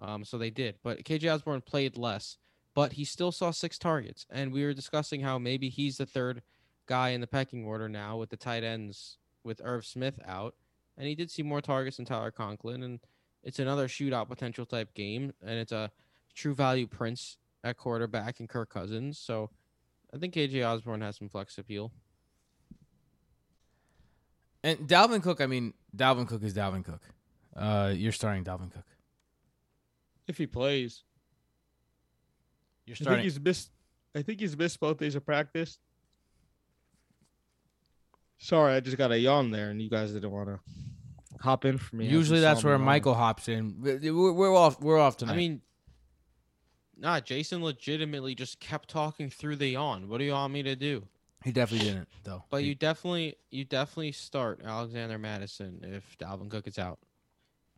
[0.00, 2.38] Um so they did, but KJ Osborn played less,
[2.74, 6.40] but he still saw six targets and we were discussing how maybe he's the third
[6.88, 10.54] guy in the pecking order now with the tight ends with Irv Smith out.
[10.96, 12.82] And he did see more targets than Tyler Conklin.
[12.82, 12.98] And
[13.44, 15.32] it's another shootout potential type game.
[15.40, 15.92] And it's a
[16.34, 19.18] true value Prince at quarterback and Kirk Cousins.
[19.18, 19.50] So
[20.12, 21.92] I think KJ Osborn has some flex appeal.
[24.64, 27.02] And Dalvin Cook, I mean, Dalvin Cook is Dalvin Cook.
[27.54, 28.84] Uh, you're starting Dalvin Cook.
[30.26, 31.04] If he plays,
[32.86, 33.20] You're starting.
[33.20, 33.40] I think starting.
[33.40, 33.70] he's missed.
[34.14, 35.78] I think he's missed both days of practice.
[38.38, 40.60] Sorry, I just got a yawn there, and you guys didn't want to
[41.40, 42.06] hop in for me.
[42.06, 42.82] Usually that's where yawn.
[42.84, 43.76] Michael hops in.
[43.80, 44.80] We're, we're off.
[44.80, 45.32] We're off tonight.
[45.32, 45.60] I mean,
[46.96, 50.08] nah, Jason legitimately just kept talking through the yawn.
[50.08, 51.04] What do you want me to do?
[51.44, 52.44] He definitely didn't though.
[52.50, 56.98] But He- you definitely you definitely start Alexander Mattison if Dalvin Cook is out.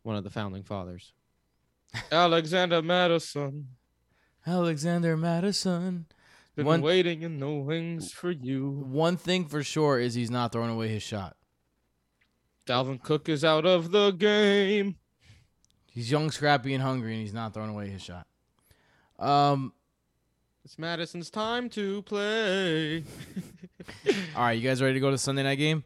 [0.03, 1.13] One of the founding fathers.
[2.11, 3.67] Alexander Mattison.
[4.47, 6.07] Alexander Mattison.
[6.55, 8.69] Been One- waiting in the wings for you.
[8.69, 11.37] One thing for sure is he's not throwing away his shot.
[12.67, 14.97] Dalvin Cook is out of the game.
[15.91, 18.27] He's young, scrappy, and hungry, and he's not throwing away his shot.
[19.19, 19.73] Um.
[20.63, 22.99] It's Mattison's time to play.
[24.35, 25.83] All right, you guys ready to go to the Sunday night game?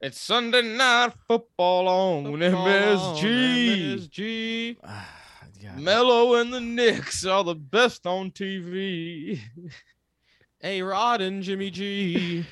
[0.00, 4.08] It's Sunday night football on MSG.
[4.10, 4.76] MSG.
[5.60, 5.74] Yeah.
[5.76, 9.40] Mello and the Knicks are the best on TV.
[10.62, 12.44] A Rod and Jimmy G.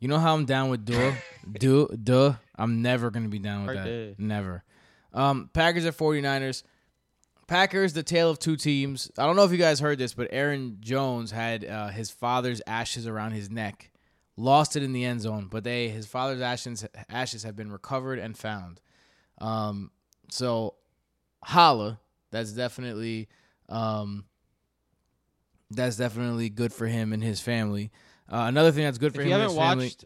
[0.00, 1.12] You know how I'm down with duh,
[1.58, 2.34] duh, duh.
[2.56, 3.90] I'm never gonna be down with Right that.
[3.90, 4.14] there.
[4.18, 4.64] Never.
[5.12, 6.62] Um, Packers at 49ers.
[7.48, 9.10] Packers, the tale of two teams.
[9.18, 12.60] I don't know if you guys heard this, but Aaron Jones had uh, his father's
[12.66, 13.90] ashes around his neck,
[14.36, 18.18] lost it in the end zone, but they his father's ashes ashes have been recovered
[18.18, 18.80] and found.
[19.40, 19.90] Um,
[20.30, 20.74] so
[21.42, 23.28] holla, that's definitely
[23.68, 24.24] um,
[25.70, 27.90] that's definitely good for him and his family.
[28.30, 29.84] Uh, another thing that's good for If you him and haven't his family.
[29.86, 30.04] watched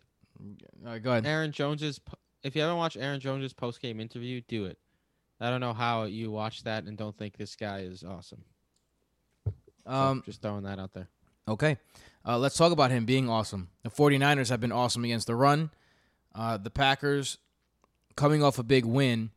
[0.87, 1.27] All right, go ahead.
[1.27, 2.01] Aaron Jones's,
[2.43, 4.79] if you haven't watched Aaron Jones's post game interview, do it.
[5.41, 8.45] I don't know how you watch that and don't think this guy is awesome.
[9.45, 11.09] So, Um, just throwing that out there.
[11.49, 11.77] Okay.
[12.25, 13.69] Uh, let's talk about him being awesome.
[13.83, 15.71] The 49ers have been awesome against the run.
[16.35, 17.39] Uh, the Packers
[18.17, 19.31] coming off a big win.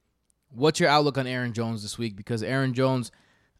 [0.55, 2.15] What's your outlook on Aaron Jones this week?
[2.15, 3.11] Because Aaron Jones,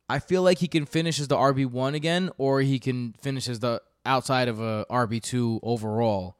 [0.10, 3.60] I feel like he can finish as the RB1 again, or he can finish as
[3.60, 6.38] the outside of a RB2 overall.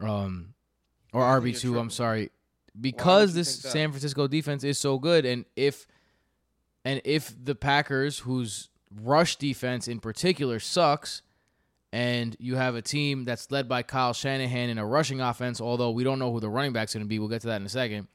[0.00, 0.54] Um,
[1.12, 1.78] or you're RB2.
[1.78, 2.30] I'm sorry.
[2.80, 3.60] Because this?
[3.60, 5.86] San Francisco defense is so good, and if
[6.84, 8.70] and if the Packers, whose
[9.02, 11.22] rush defense in particular sucks,
[11.92, 15.90] and you have a team that's led by Kyle Shanahan in a rushing offense, although
[15.90, 17.18] we don't know who the running back's going to be.
[17.18, 18.08] We'll get to that in a second.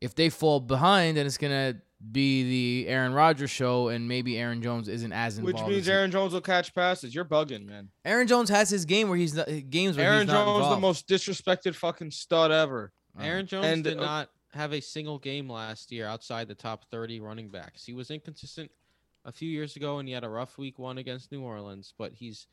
[0.00, 1.80] If they fall behind, then it's going to
[2.10, 5.66] be the Aaron Rodgers show, and maybe Aaron Jones isn't as involved.
[5.66, 7.14] Which means Aaron Jones will catch passes.
[7.14, 7.90] You're bugging, man.
[8.04, 10.80] Aaron Jones has his game where he's not, games where Aaron he's not Jones, the
[10.80, 12.92] most disrespected fucking stud ever.
[13.18, 13.22] Oh.
[13.22, 16.84] Aaron Jones And, did uh, not have a single game last year outside the top
[16.90, 17.84] 30 running backs.
[17.84, 18.70] He was inconsistent
[19.24, 21.92] a few years ago, and he had a rough week one against New Orleans.
[21.98, 22.46] But he's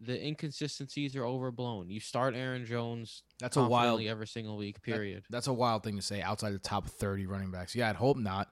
[0.00, 1.88] the inconsistencies are overblown.
[1.90, 4.02] You start Aaron Jones That's a wild.
[4.02, 4.82] every single week.
[4.82, 5.24] Period.
[5.30, 7.74] That's a wild thing to say outside the top thirty running backs.
[7.74, 8.48] Yeah, I'd hope not.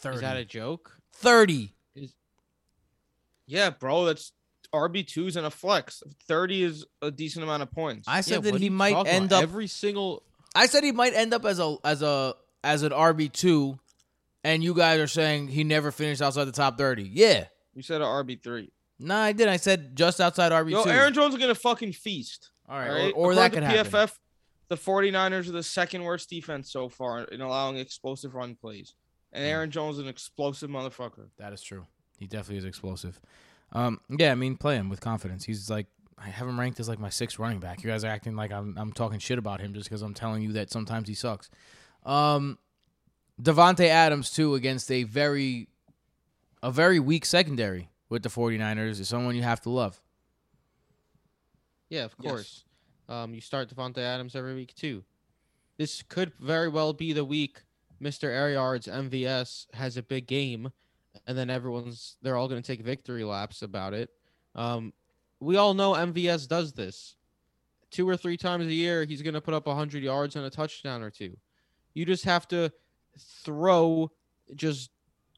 [0.00, 0.16] Thirty.
[0.16, 0.96] Is that a joke?
[1.12, 1.74] thirty?
[3.46, 4.32] Yeah, bro, that's
[4.74, 6.02] RB twos and a flex.
[6.26, 8.06] Thirty is a decent amount of points.
[8.06, 9.38] I said Yeah, that he might end about?
[9.38, 9.42] up.
[9.42, 10.22] every single.
[10.54, 13.78] I said he might end up as a as a as an RB two,
[14.44, 17.08] and you guys are saying he never finished outside the top thirty.
[17.10, 18.70] Yeah, you said a RB three.
[18.98, 19.48] Nah, I did.
[19.48, 20.90] I said just outside RB Yo, two.
[20.90, 22.50] Aaron Jones is gonna fucking feast.
[22.68, 23.92] all right, All right, or, or that could According happen.
[23.92, 24.18] to PFF,
[24.68, 28.94] the 49ers are the second worst defense so far in allowing explosive run plays.
[29.32, 29.44] And.
[29.44, 31.28] Aaron Jones is an explosive motherfucker.
[31.38, 31.86] That is true.
[32.18, 33.20] He definitely is explosive.
[33.72, 35.44] Um, yeah, I mean, play him with confidence.
[35.44, 35.86] He's like,
[36.16, 37.84] I have him ranked as like my sixth running back.
[37.84, 40.42] You guys are acting like I'm I'm talking shit about him just because I'm telling
[40.42, 41.48] you that sometimes he sucks.
[42.04, 42.58] Um,
[43.40, 45.68] Davante Adams too against a very
[46.62, 50.00] a very weak secondary with the 49ers is someone you have to love.
[51.90, 52.30] Yeah, of Yes.
[52.30, 52.64] course.
[53.08, 55.04] Um, you start Davante Adams every week too.
[55.78, 57.62] This could very well be the week
[58.00, 58.24] Mr.
[58.24, 60.70] Air Yards MVS has a big game,
[61.26, 64.10] and then everyone's they're all going to take victory laps about it.
[64.54, 64.92] Um,
[65.40, 67.16] we all know MVS does this.
[67.90, 70.50] Two or three times a year, he's going to put up 100 yards and a
[70.50, 71.36] touchdown or two.
[71.94, 72.70] You just have to
[73.18, 74.10] throw
[74.54, 74.90] just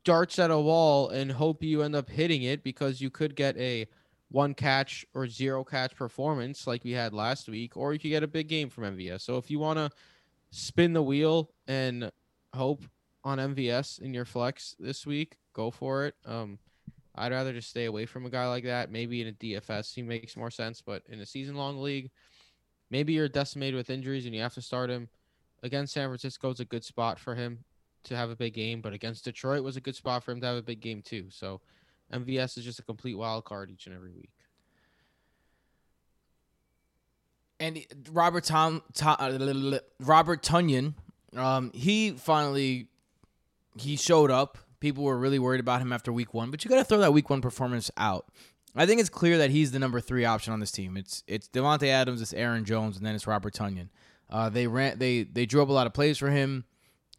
[0.05, 3.57] darts at a wall and hope you end up hitting it because you could get
[3.57, 3.87] a
[4.31, 8.23] one catch or zero catch performance like we had last week, or you could get
[8.23, 9.23] a big game from MVS.
[9.23, 9.91] So if you want to
[10.51, 12.11] spin the wheel and
[12.55, 12.83] hope
[13.25, 16.15] on MVS in your flex this week, go for it.
[16.25, 16.59] Um,
[17.17, 18.91] I'd rather just stay away from a guy like that.
[18.91, 22.11] Maybe in a DFS, he makes more sense, but in a season long league,
[22.89, 25.09] maybe you're decimated with injuries and you have to start him.
[25.63, 27.65] Again, San Francisco, is a good spot for him
[28.05, 30.47] to have a big game, but against Detroit was a good spot for him to
[30.47, 31.27] have a big game too.
[31.31, 31.61] So
[32.13, 34.31] MVS is just a complete wild card each and every week.
[37.59, 40.95] And Robert Tom, Tom uh, Robert Tonyan,
[41.37, 42.89] um, he finally
[43.79, 44.59] he showed up.
[44.81, 47.13] People were really worried about him after week one, but you got to throw that
[47.13, 48.27] week one performance out.
[48.75, 50.97] I think it's clear that he's the number three option on this team.
[50.97, 53.89] It's it's Davante Adams, it's Aaron Jones, and then it's Robert Tonyan.
[54.31, 56.65] Uh, they ran they they drew up a lot of plays for him.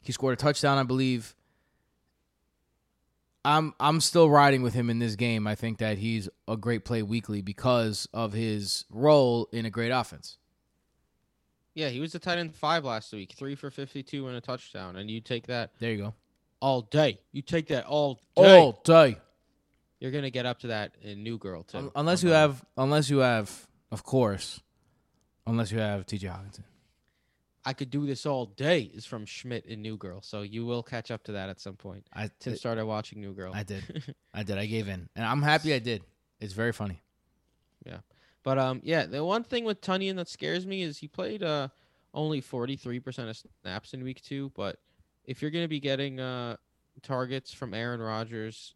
[0.01, 1.35] He scored a touchdown, I believe.
[3.43, 5.47] I'm I'm still riding with him in this game.
[5.47, 9.89] I think that he's a great play weekly because of his role in a great
[9.89, 10.37] offense.
[11.73, 14.95] Yeah, he was the tight end five last week, three for fifty-two and a touchdown,
[14.95, 16.13] and you take that There you go.
[16.59, 17.19] all day.
[17.31, 18.59] You take that all day.
[18.59, 19.17] All day.
[19.99, 21.77] You're gonna get up to that in New Girl too.
[21.77, 24.61] Un- unless you have, unless you have, of course,
[25.47, 26.27] unless you have T.J.
[26.27, 26.63] Hockenson.
[27.63, 30.81] I could do this all day is from Schmidt in New Girl, so you will
[30.81, 32.07] catch up to that at some point.
[32.13, 33.51] I Tim started watching New Girl.
[33.53, 34.15] I did.
[34.33, 34.57] I did.
[34.57, 36.03] I gave in, and I'm happy I did.
[36.39, 37.01] It's very funny.
[37.85, 37.97] Yeah.
[38.43, 41.67] But um, yeah, the one thing with Tonyan that scares me is he played uh
[42.13, 44.51] only forty three percent of snaps in week two.
[44.55, 44.77] But
[45.25, 46.57] if you're gonna be getting uh
[47.03, 48.73] targets from Aaron Rodgers,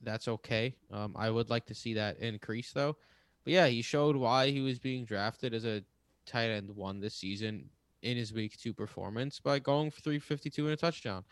[0.00, 0.74] that's okay.
[0.90, 2.96] Um, I would like to see that increase though.
[3.44, 5.84] But yeah, he showed why he was being drafted as a
[6.24, 7.68] tight end one this season
[8.06, 11.24] in his week two performance by going for three fifty two and a touchdown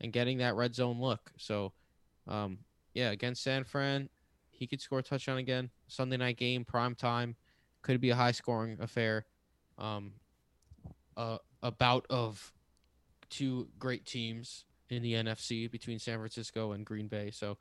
[0.00, 1.30] and getting that red zone look.
[1.36, 1.72] So,
[2.26, 2.58] um,
[2.94, 4.08] yeah, against San Fran,
[4.50, 5.70] he could score a touchdown again.
[5.86, 7.36] Sunday night game, prime time,
[7.82, 9.26] could be a high scoring affair.
[9.78, 10.12] Um,
[11.16, 12.52] uh, a bout of
[13.30, 17.30] two great teams in the NFC between San Francisco and Green Bay.
[17.30, 17.58] So,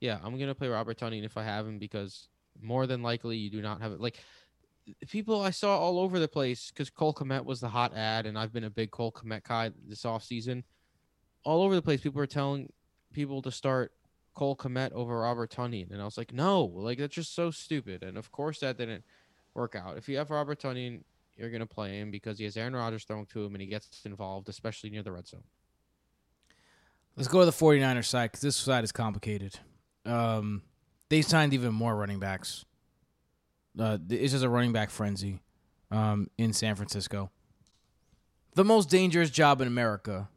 [0.00, 2.28] yeah, I'm gonna play Robert Tonyan if I have him because
[2.60, 4.00] more than likely you do not have it.
[4.00, 4.18] Like
[5.08, 8.38] people I saw all over the place because Cole Kmet was the hot ad, and
[8.38, 10.64] I've been a big Cole Kmet guy this offseason.
[11.44, 12.70] All over the place, people were telling
[13.12, 13.92] people to start
[14.34, 18.02] Cole Kmet over Robert Tonyan, and I was like, no, like that's just so stupid.
[18.02, 19.04] And of course, that didn't
[19.54, 19.96] work out.
[19.96, 21.02] If you have Robert Tonyan,
[21.36, 24.04] you're gonna play him because he has Aaron Rodgers throwing to him, and he gets
[24.04, 25.44] involved, especially near the red zone.
[27.16, 29.58] Let's go to the 49ers side because this side is complicated.
[30.06, 30.62] Um,
[31.08, 32.64] they signed even more running backs.
[33.78, 35.40] Uh, it's just a running back frenzy
[35.90, 37.30] um, in San Francisco.
[38.54, 40.28] The most dangerous job in America,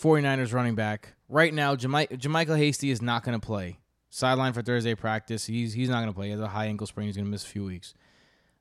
[0.00, 1.14] 49ers running back.
[1.28, 3.78] Right now, Jami- JaMycal Hasty is not going to play.
[4.10, 5.46] Sideline for Thursday practice.
[5.46, 6.26] He's he's not going to play.
[6.26, 7.06] He has a high ankle sprain.
[7.06, 7.94] He's going to miss a few weeks.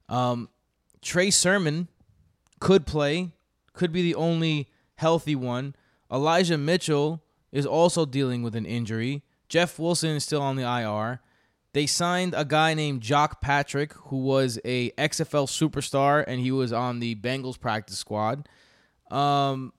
[0.10, 0.50] Um,
[1.02, 1.88] Trey Sermon
[2.60, 3.32] could play.
[3.74, 5.76] Could be the only healthy one.
[6.12, 9.24] Elijah Mitchell is also dealing with an injury.
[9.48, 11.22] Jeff Wilson is still on the IR.
[11.74, 16.74] They signed a guy named Jacques Patrick, who was a XFL superstar, and he was
[16.74, 18.48] on the Bengals practice squad.
[19.12, 19.74] Um,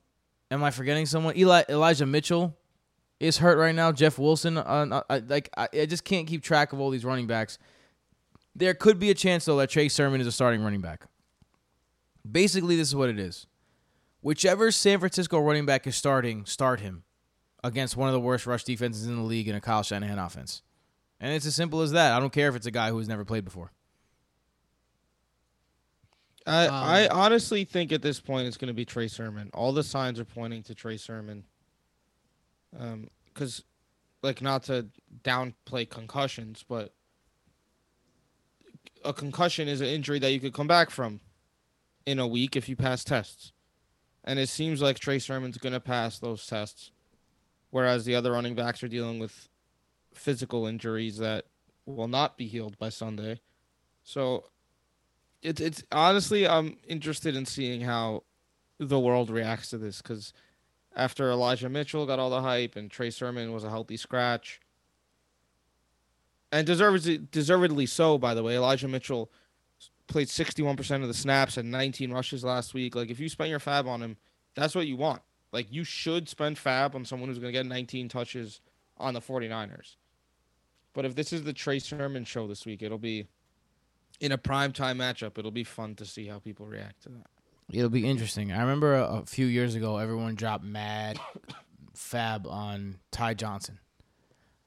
[0.51, 1.35] am I forgetting someone?
[1.37, 2.57] Eli Elijah Mitchell
[3.19, 3.91] is hurt right now.
[3.91, 7.27] Jeff Wilson, uh, I, like I, I just can't keep track of all these running
[7.27, 7.57] backs.
[8.55, 11.05] There could be a chance though that Trey Sermon is a starting running back.
[12.29, 13.47] Basically, this is what it is.
[14.21, 17.03] Whichever San Francisco running back is starting, start him
[17.63, 20.61] against one of the worst rush defenses in the league in a Kyle Shanahan offense.
[21.19, 22.13] And it's as simple as that.
[22.13, 23.71] I don't care if it's a guy who's never played before.
[26.45, 29.49] I Um, I honestly think at this point it's going to be Trey Sermon.
[29.53, 31.43] All the signs are pointing to Trey Sermon.
[32.77, 33.63] Um, because,
[34.21, 34.87] like, not to
[35.23, 36.93] downplay concussions, but
[39.03, 41.19] a concussion is an injury that you could come back from
[42.05, 43.51] in a week if you pass tests,
[44.23, 46.91] and it seems like Trey Sermon's going to pass those tests,
[47.69, 49.48] whereas the other running backs are dealing with
[50.19, 51.45] physical injuries that
[51.85, 53.39] will not be healed by Sunday.
[54.03, 54.45] So
[55.41, 58.23] it's it's honestly I'm interested in seeing how
[58.77, 60.33] the world reacts to this because
[60.95, 64.59] after Elijah Mitchell got all the hype and Trey Sermon was a healthy scratch,
[66.51, 68.55] and deservedly deservedly so by the way.
[68.55, 69.31] Elijah Mitchell
[70.07, 72.95] played 61% of the snaps and 19 rushes last week.
[72.95, 74.17] Like if you spend your fab on him,
[74.55, 75.21] that's what you want.
[75.51, 78.59] Like you should spend fab on someone who's going to get 19 touches
[78.97, 79.95] on the 49ers.
[80.93, 83.27] But if this is the Trey Sermon show this week, it'll be
[84.19, 85.37] in a prime time matchup.
[85.37, 87.27] It'll be fun to see how people react to that.
[87.71, 88.51] It'll be interesting.
[88.51, 91.19] I remember a, a few years ago, everyone dropped mad
[91.93, 93.79] fab on Ty Johnson.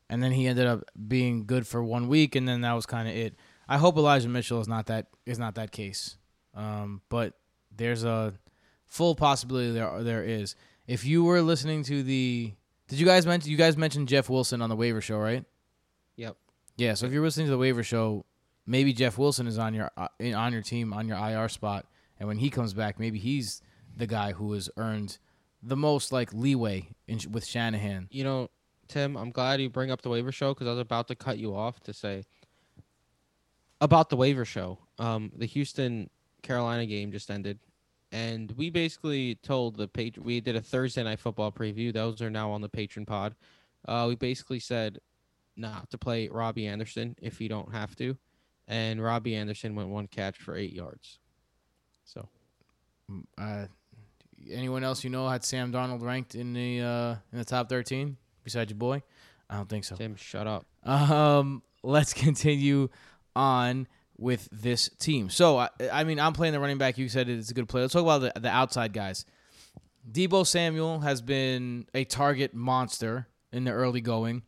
[0.09, 3.09] And then he ended up being good for one week, and then that was kind
[3.09, 3.35] of it.
[3.67, 6.19] I hope Elijah Mitchell is not that is not that case.
[6.55, 7.33] Um, but
[7.75, 8.35] there's a
[8.87, 10.55] full possibility there there is.
[10.87, 12.53] If you were listening to the,
[12.89, 15.45] did you guys mention you guys mentioned Jeff Wilson on the waiver show, right?
[16.17, 16.37] Yep.
[16.77, 16.95] Yeah.
[16.95, 18.25] So if you're listening to the waiver show,
[18.67, 21.87] maybe Jeff Wilson is on your uh, on your team on your IR spot,
[22.19, 23.63] and when he comes back, maybe he's
[23.97, 25.19] the guy who has earned
[25.63, 28.09] the most like leeway in, with Shanahan.
[28.11, 28.51] You know,
[28.89, 31.39] Tim, I'm glad you bring up the waiver show because I was about to cut
[31.39, 32.25] you off to say
[33.81, 34.79] about the waiver show.
[34.99, 36.11] Um, the Houston
[36.43, 37.59] Carolina game just ended,
[38.11, 41.93] and we basically told the page we did a Thursday night football preview.
[41.93, 43.35] Those are now on the Patreon pod.
[43.87, 44.99] Uh, we basically said
[45.57, 48.17] not to play Robbie Anderson if you don't have to,
[48.69, 51.19] and Robbie Anderson went one catch for eight yards.
[52.05, 52.29] So
[53.39, 53.67] Uh,
[54.51, 58.17] anyone else you know had Sam Donald ranked in the uh, in the top thirteen
[58.45, 59.03] besides your boy?
[59.51, 59.97] I don't think so.
[59.97, 60.65] Tim, shut up.
[60.85, 62.89] Um, let's continue
[63.37, 63.87] on
[64.17, 65.29] with this team.
[65.29, 66.97] So, I, I mean, I'm playing the running back.
[66.97, 67.83] You said it's a good play.
[67.83, 69.27] Let's talk about the, the outside guys.
[70.11, 74.43] Deebo Samuel has been a target monster in the early going.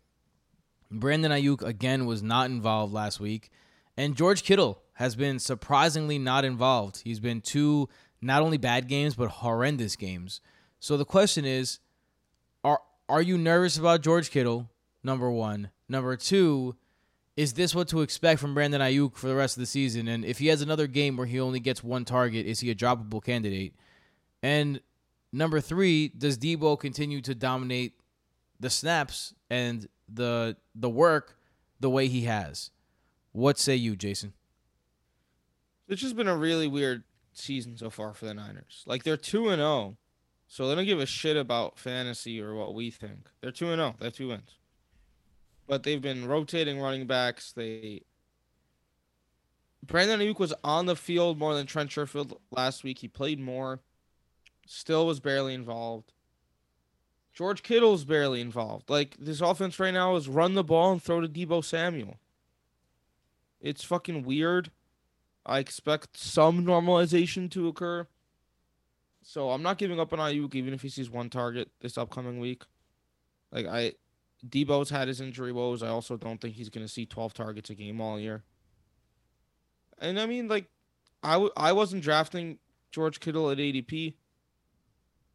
[0.95, 3.51] Brandon Aiyuk again was not involved last week,
[3.97, 7.03] and George Kittle has been surprisingly not involved.
[7.05, 7.89] He's been two
[8.21, 10.41] not only bad games but horrendous games.
[10.81, 11.81] So the question is,
[12.63, 14.71] are are you nervous about George Kittle?
[15.03, 15.71] Number one.
[15.89, 16.77] Number two,
[17.37, 20.09] is this what to expect from Brandon Aiyuk for the rest of the season?
[20.09, 22.75] And if he has another game where he only gets one target, is he a
[22.75, 23.75] droppable candidate?
[24.43, 24.81] And
[25.33, 28.01] number three, does Deebo continue to dominate
[28.61, 31.37] the snaps and the the work
[31.81, 32.71] the way he has?
[33.33, 34.33] What say you, Jason?
[35.89, 38.85] It's just been a really weird season so far for the Niners.
[38.87, 39.97] Like they're two and zero,
[40.47, 43.29] so they don't give a shit about fantasy or what we think.
[43.41, 43.95] They're two and zero.
[43.99, 44.57] They have two wins,
[45.67, 47.53] but they've been rotating running backs.
[47.53, 48.03] They
[49.87, 52.99] Brandon Aiyuk was on the field more than Trent Sherfield last week.
[53.01, 53.81] He played more,
[54.67, 56.13] still was barely involved.
[57.35, 58.89] George Kittle's barely involved.
[58.89, 62.17] Like this offense right now is run the ball and throw to Deebo Samuel.
[63.61, 64.71] It's fucking weird.
[65.45, 68.07] I expect some normalization to occur.
[69.23, 72.39] So I'm not giving up on Aiyuk even if he sees one target this upcoming
[72.39, 72.63] week.
[73.51, 73.93] Like I
[74.49, 75.83] Deebo's had his injury woes.
[75.83, 78.45] I also don't think he's gonna see 12 targets a game all year.
[79.99, 80.67] And I mean, like,
[81.23, 82.59] I w- I wasn't drafting
[82.91, 84.15] George Kittle at ADP,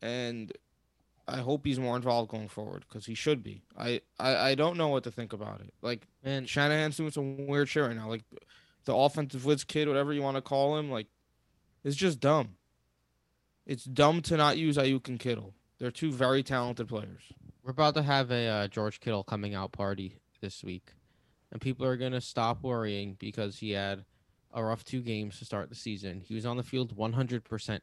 [0.02, 0.52] and
[1.30, 3.64] I hope he's more involved going forward because he should be.
[3.78, 5.74] I, I I don't know what to think about it.
[5.82, 8.10] Like, Man, Shanahan's doing some weird shit right now.
[8.10, 8.24] Like
[8.86, 11.08] the offensive blitz kid, whatever you want to call him, like
[11.84, 12.56] it's just dumb.
[13.66, 15.54] It's dumb to not use Aiyuk and Kittle.
[15.78, 17.22] They're two very talented players.
[17.64, 20.94] we're about to have a uh, George Kittle coming out party this week,
[21.52, 24.06] and people are gonna stop worrying because he had
[24.54, 26.22] a rough two games to start the season.
[26.22, 27.80] He was on the field 100%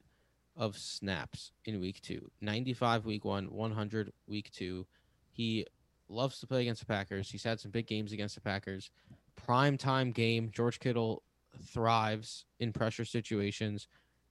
[0.56, 4.86] of snaps in week two, 95 week one, 100 week two.
[5.32, 5.66] He
[6.08, 7.30] loves to play against the Packers.
[7.30, 8.90] He's had some big games against the Packers.
[9.34, 10.50] Prime time game.
[10.52, 11.22] George Kittle
[11.62, 13.86] thrives in pressure situations.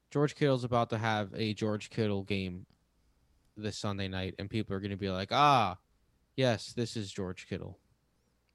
[0.09, 2.65] George Kittle's about to have a George Kittle game
[3.57, 5.77] this Sunday night, and people are going to be like, ah,
[6.35, 7.77] yes, this is George Kittle.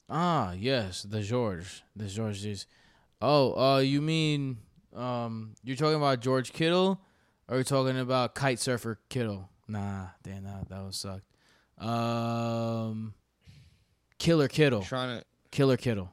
[0.08, 1.82] Ah, yes, the George.
[1.94, 2.66] The George is
[3.22, 4.58] Oh, uh you mean
[4.96, 7.00] um you're talking about George Kittle
[7.50, 9.48] are we talking about kite surfer Kittle?
[9.68, 11.26] Nah, damn that that was sucked.
[11.78, 13.14] Um
[14.18, 14.82] Killer Kittle.
[14.82, 16.12] trying to Killer Kittle.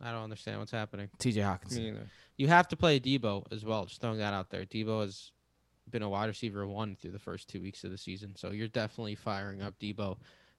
[0.00, 1.08] I don't understand what's happening.
[1.18, 1.78] TJ Hockenson.
[1.78, 2.06] me either.
[2.36, 3.86] You have to play Deebo as well.
[3.86, 4.64] Just throwing that out there.
[4.64, 5.32] Deebo has
[5.90, 8.68] been a wide receiver one through the first two weeks of the season, so you're
[8.68, 10.16] definitely firing up Deebo.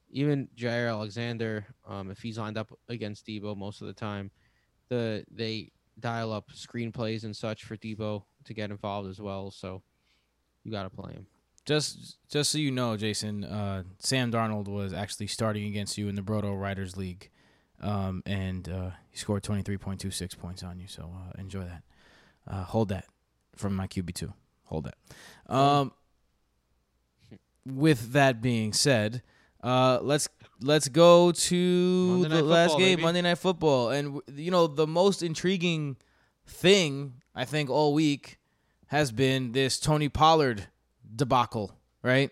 [0.10, 4.32] Even Jaire Alexander, um, if he's lined up against Deebo most of the time,
[4.90, 9.52] the they dial up screenplays and such for Debo to get involved as well.
[9.52, 9.82] So
[10.66, 11.28] you got to play him.
[11.66, 16.16] Just just so you know, Jason, uh, Sam Darnold was actually starting against you in
[16.16, 17.30] the Brodo Riders League.
[17.82, 20.88] Um, and uh, he scored 23.26 points on you.
[20.88, 21.84] So uh, enjoy that.
[22.48, 23.06] Uh, hold that
[23.56, 24.34] from my QB2.
[24.66, 25.54] Hold that.
[25.54, 25.92] Um,
[27.66, 29.24] with that being said,
[29.64, 30.30] uh, let's
[30.62, 33.02] let's go to Monday the last Football, game, baby.
[33.02, 35.98] Monday Night Football, and you know the most intriguing
[36.46, 38.38] thing I think all week
[38.88, 40.68] has been this Tony Pollard
[41.16, 41.74] debacle,
[42.04, 42.32] right?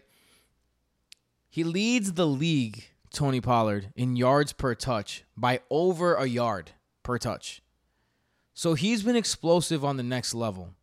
[1.50, 6.72] He leads the league, Tony Pollard, in yards per touch by over a yard
[7.04, 7.62] per touch.
[8.54, 10.74] So he's been explosive on the next level.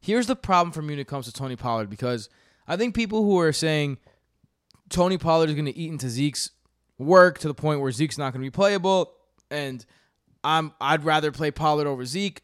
[0.00, 2.28] Here's the problem for me when it comes to Tony Pollard because
[2.66, 3.98] I think people who are saying
[4.88, 6.50] Tony Pollard is going to eat into Zeke's
[6.98, 9.12] work to the point where Zeke's not going to be playable,
[9.50, 9.84] and
[10.44, 12.42] I'm I'd rather play Pollard over Zeke.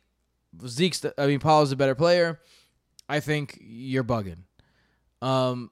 [0.67, 2.41] Zeke's the, I mean Pollard's a better player.
[3.09, 4.39] I think you're bugging.
[5.23, 5.71] Um,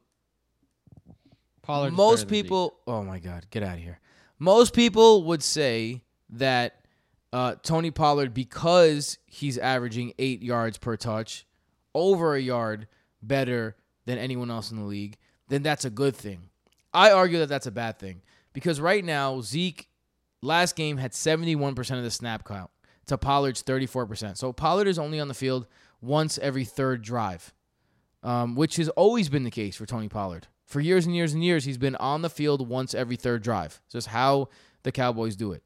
[1.62, 1.92] Pollard.
[1.92, 4.00] most people oh my god get out of here
[4.38, 6.84] most people would say that
[7.32, 11.46] uh, tony pollard because he's averaging eight yards per touch
[11.94, 12.88] over a yard
[13.22, 13.76] better
[14.06, 15.16] than anyone else in the league
[15.48, 16.50] then that's a good thing
[16.92, 18.22] i argue that that's a bad thing
[18.52, 19.88] because right now zeke
[20.42, 22.70] last game had 71% of the snap count
[23.06, 25.68] to pollard's 34% so pollard is only on the field
[26.02, 27.54] once every third drive
[28.22, 30.46] um, which has always been the case for Tony Pollard.
[30.64, 33.80] For years and years and years, he's been on the field once every third drive.
[33.84, 34.48] It's just how
[34.84, 35.62] the Cowboys do it.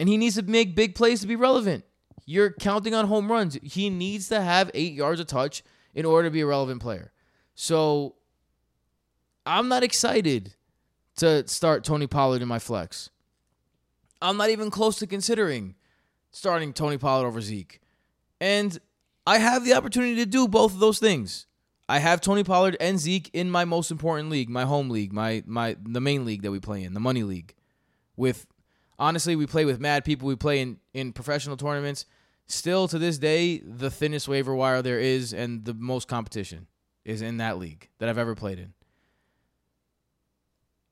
[0.00, 1.84] And he needs to make big plays to be relevant.
[2.24, 3.58] You're counting on home runs.
[3.62, 5.62] He needs to have eight yards a touch
[5.94, 7.12] in order to be a relevant player.
[7.54, 8.16] So
[9.44, 10.54] I'm not excited
[11.16, 13.10] to start Tony Pollard in my flex.
[14.22, 15.74] I'm not even close to considering
[16.30, 17.80] starting Tony Pollard over Zeke.
[18.40, 18.80] And
[19.26, 21.46] I have the opportunity to do both of those things.
[21.88, 25.42] I have Tony Pollard and Zeke in my most important league, my home league, my
[25.46, 27.54] my the main league that we play in, the money league.
[28.16, 28.46] With
[28.98, 30.28] honestly, we play with mad people.
[30.28, 32.06] We play in in professional tournaments.
[32.46, 36.66] Still to this day, the thinnest waiver wire there is and the most competition
[37.04, 38.74] is in that league that I've ever played in.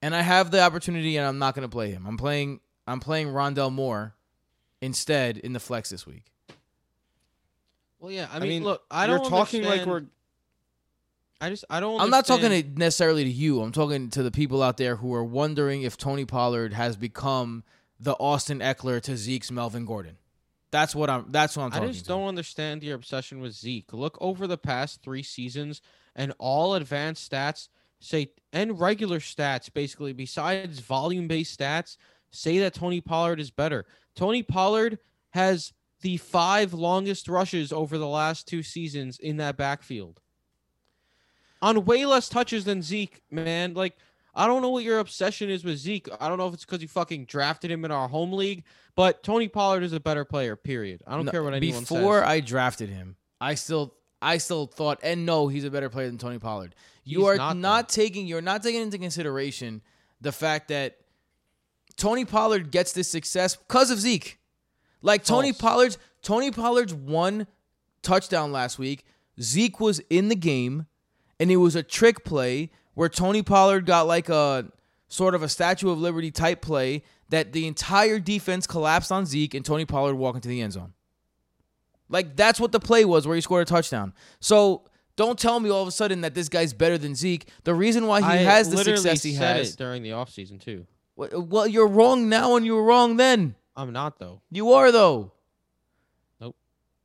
[0.00, 2.06] And I have the opportunity and I'm not going to play him.
[2.06, 4.14] I'm playing I'm playing Rondale Moore
[4.80, 6.32] instead in the flex this week.
[8.02, 8.26] Well, yeah.
[8.32, 9.14] I I mean, mean, look, I don't.
[9.14, 10.02] You're don't talking like we're
[11.40, 12.00] I just I don't.
[12.00, 13.60] I'm not talking to necessarily to you.
[13.62, 17.62] I'm talking to the people out there who are wondering if Tony Pollard has become
[17.98, 20.18] the Austin Ekeler to Zeke's Melvin Gordon.
[20.72, 21.26] That's what I'm.
[21.30, 21.88] That's what I'm talking.
[21.88, 22.08] I just to.
[22.08, 23.92] don't understand your obsession with Zeke.
[23.92, 25.80] Look over the past three seasons,
[26.16, 27.68] and all advanced stats
[28.02, 31.96] say, and regular stats, basically, besides volume based stats,
[32.30, 33.86] say that Tony Pollard is better.
[34.14, 34.98] Tony Pollard
[35.30, 35.72] has
[36.02, 40.20] the five longest rushes over the last two seasons in that backfield.
[41.62, 43.74] On way less touches than Zeke, man.
[43.74, 43.96] Like,
[44.34, 46.08] I don't know what your obsession is with Zeke.
[46.20, 48.64] I don't know if it's because you fucking drafted him in our home league,
[48.96, 50.56] but Tony Pollard is a better player.
[50.56, 51.02] Period.
[51.06, 52.28] I don't No, care what anyone Before says.
[52.28, 56.18] I drafted him, I still, I still thought, and no, he's a better player than
[56.18, 56.74] Tony Pollard.
[57.04, 58.26] You He's are not, not, taking.
[58.26, 59.82] You're not taking into consideration
[60.20, 60.98] the fact that
[61.96, 64.38] Tony Pollard gets this success because of Zeke.
[65.02, 65.60] Like Tony False.
[65.60, 67.46] Pollard's Tony Pollard's one
[68.02, 69.04] touchdown last week.
[69.40, 70.86] Zeke was in the game,
[71.40, 74.70] and it was a trick play where Tony Pollard got like a
[75.08, 79.54] sort of a Statue of Liberty type play that the entire defense collapsed on Zeke,
[79.54, 80.92] and Tony Pollard walked into the end zone.
[82.08, 84.12] Like that's what the play was where he scored a touchdown.
[84.40, 84.84] So
[85.16, 87.48] don't tell me all of a sudden that this guy's better than Zeke.
[87.64, 89.74] The reason why he I has the success he said has.
[89.74, 90.86] it during the offseason too.
[91.16, 93.54] Well, you're wrong now, and you were wrong then.
[93.76, 94.42] I'm not though.
[94.50, 95.32] You are though.
[96.40, 96.56] Nope.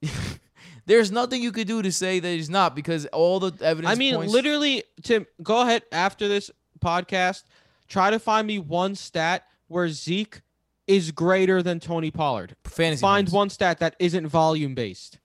[0.86, 3.92] There's nothing you could do to say that he's not because all the evidence.
[3.92, 6.50] I mean, points- literally, Tim, go ahead after this
[6.80, 7.44] podcast.
[7.88, 10.42] Try to find me one stat where Zeke
[10.88, 12.56] is greater than Tony Pollard.
[12.64, 13.02] fantasy.
[13.02, 13.34] Find points.
[13.34, 15.20] one stat that isn't volume based.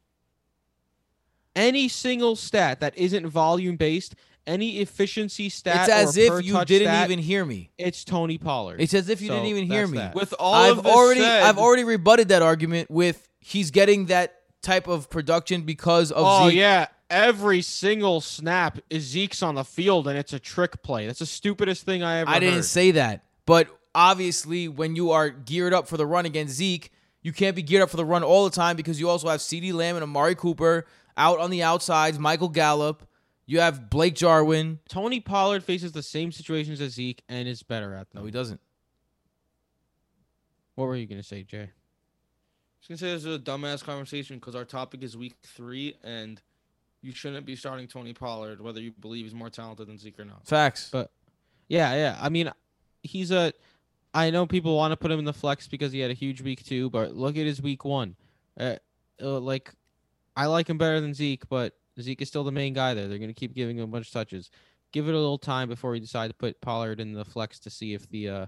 [1.54, 4.14] Any single stat that isn't volume based,
[4.46, 7.70] any efficiency stat, It's as or per if you didn't stat, even hear me.
[7.78, 8.80] It's Tony Pollard.
[8.80, 9.98] It's as if you So, didn't even hear me.
[9.98, 10.14] that.
[10.14, 14.06] with all I've of this already, said, I've already rebutted that argument with he's getting
[14.06, 16.58] that type of production because of Oh Zeke.
[16.58, 21.06] yeah, every single snap is Zeke's on the field, and it's a trick play.
[21.06, 22.30] That's the stupidest thing I ever.
[22.30, 22.64] I didn't heard.
[22.64, 26.90] say that, but obviously, when you are geared up for the run against Zeke,
[27.22, 29.40] you can't be geared up for the run all the time because you also have
[29.40, 30.86] CeeDee Lamb and Amari Cooper
[31.16, 32.18] out on the outsides.
[32.18, 33.06] Michael Gallup.
[33.46, 34.78] You have Blake Jarwin.
[34.88, 38.20] Tony Pollard faces the same situations as Zeke and is better at them.
[38.20, 38.60] No, he doesn't.
[40.74, 41.58] What were you gonna say, Jay?
[41.58, 41.68] I
[42.80, 46.40] was gonna say this is a dumbass conversation because our topic is week three, and
[47.02, 50.24] you shouldn't be starting Tony Pollard whether you believe he's more talented than Zeke or
[50.24, 50.46] not.
[50.46, 50.88] Facts.
[50.90, 51.10] But
[51.68, 52.18] yeah, yeah.
[52.20, 52.50] I mean,
[53.02, 53.52] he's a.
[54.14, 56.42] I know people want to put him in the flex because he had a huge
[56.42, 58.14] week two, but look at his week one.
[58.58, 58.76] Uh,
[59.20, 59.72] uh, like,
[60.36, 63.08] I like him better than Zeke, but Zeke is still the main guy there.
[63.08, 64.50] They're gonna keep giving him a bunch of touches.
[64.92, 67.70] Give it a little time before we decide to put Pollard in the flex to
[67.70, 68.46] see if the uh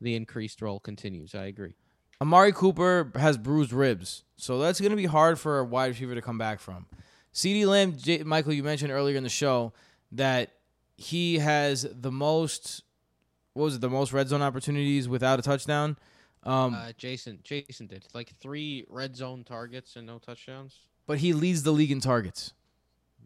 [0.00, 1.34] the increased role continues.
[1.34, 1.74] I agree.
[2.20, 6.14] Amari Cooper has bruised ribs, so that's going to be hard for a wide receiver
[6.14, 6.86] to come back from.
[7.34, 9.74] CeeDee Lamb, J- Michael, you mentioned earlier in the show
[10.12, 10.50] that
[10.96, 12.82] he has the most,
[13.52, 15.98] what was it, the most red zone opportunities without a touchdown.
[16.42, 20.80] Um, Uh, Jason, Jason did like three red zone targets and no touchdowns.
[21.06, 22.54] but he leads the league in targets.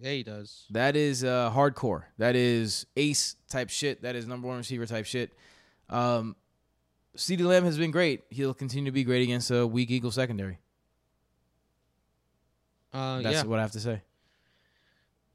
[0.00, 0.64] Yeah, he does.
[0.70, 2.04] That is uh, hardcore.
[2.18, 4.02] That is ace type shit.
[4.02, 5.32] That is number one receiver type shit.
[5.90, 6.36] Um,
[7.16, 8.22] CeeDee Lamb has been great.
[8.30, 10.58] He'll continue to be great against a weak Eagle secondary.
[12.92, 14.02] Uh, That's yeah, what I have to say.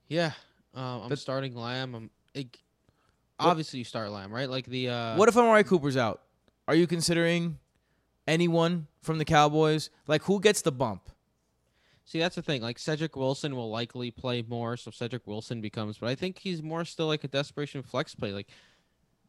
[0.07, 0.31] yeah.
[0.73, 1.95] Um, I'm But- starting Lamb.
[1.95, 2.57] I'm it,
[3.39, 4.49] obviously you start Lamb, right?
[4.49, 6.21] Like the uh, what if Amari Cooper's out?
[6.67, 7.59] Are you considering
[8.27, 9.89] anyone from the Cowboys?
[10.07, 11.09] Like who gets the bump?
[12.05, 12.61] See, that's the thing.
[12.61, 15.97] Like Cedric Wilson will likely play more, so Cedric Wilson becomes.
[15.97, 18.31] But I think he's more still like a desperation flex play.
[18.31, 18.49] Like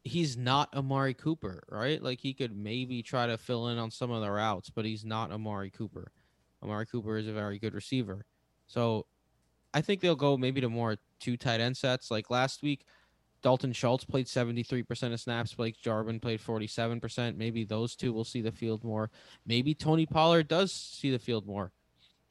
[0.05, 2.03] he's not Amari Cooper, right?
[2.03, 5.07] Like he could maybe try to fill in on some of the routes, but he's
[5.07, 6.13] not Amari Cooper.
[6.63, 8.27] Amari Cooper is a very good receiver,
[8.67, 9.07] so
[9.73, 12.11] I think they'll go maybe to more two tight end sets.
[12.11, 12.85] Like last week,
[13.43, 15.55] Dalton Schultz played seventy three percent of snaps.
[15.55, 17.39] Blake Jarwin played forty seven percent.
[17.39, 19.11] Maybe those two will see the field more.
[19.47, 21.73] Maybe Tony Pollard does see the field more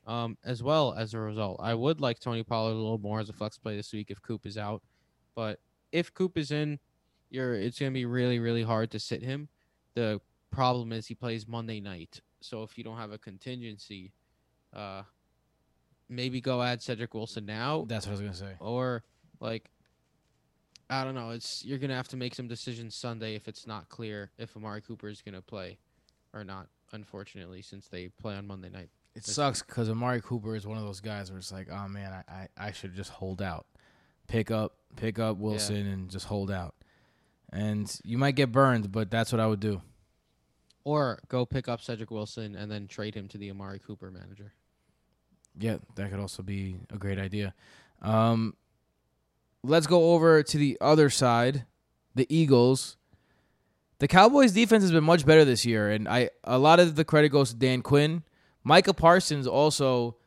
[0.06, 1.60] um, as well as a result.
[1.62, 4.22] I would like Tony Pollard a little more as a flex play this week if
[4.22, 4.82] Coop is out,
[5.36, 5.60] but
[5.92, 6.80] if Coop is in,
[7.30, 9.50] you're it's gonna be really really hard to sit him.
[9.96, 10.20] The
[10.52, 14.14] problem is he plays Monday night, so if you don't have a contingency,
[14.74, 15.04] uh,
[16.08, 18.56] maybe go add Cedric Wilson now, That's what I was gonna say.
[18.60, 19.04] or
[19.40, 19.70] like
[20.88, 21.32] I don't know.
[21.32, 24.82] It's you're gonna have to make some decisions Sunday if it's not clear if Amari
[24.82, 25.80] Cooper is gonna play
[26.34, 26.68] or not.
[26.92, 28.90] Unfortunately, since they play on Monday night.
[29.16, 32.12] It sucks because Amari Cooper is one of those guys where it's like, oh man,
[32.12, 33.66] I, I, I should just hold out,
[34.28, 36.76] pick up pick up Wilson and just hold out,
[37.52, 39.82] and you might get burned, but that's what I would do.
[40.84, 44.54] Or go pick up Cedric Wilson and then trade him to the Amari Cooper manager.
[45.58, 47.54] Yeah, that could also be a great idea.
[48.02, 48.56] Um,
[49.64, 51.66] let's go over to the other side,
[52.14, 52.98] the Eagles.
[54.00, 57.06] The Cowboys' defense has been much better this year, and I a lot of the
[57.06, 58.24] credit goes to Dan Quinn.
[58.66, 60.18] Micah Parsons also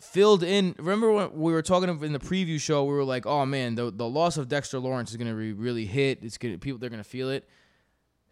[0.00, 0.74] filled in.
[0.78, 2.84] Remember when we were talking in the preview show?
[2.84, 5.52] We were like, "Oh man, the the loss of Dexter Lawrence is going to be
[5.52, 6.18] really hit.
[6.22, 7.48] It's gonna people they're going to feel it."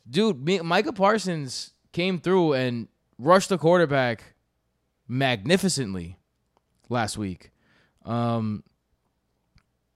[0.09, 2.89] Dude, Micah Parsons came through and
[3.19, 4.35] rushed the quarterback
[5.07, 6.19] magnificently
[6.89, 7.53] last week.
[8.05, 8.65] Um,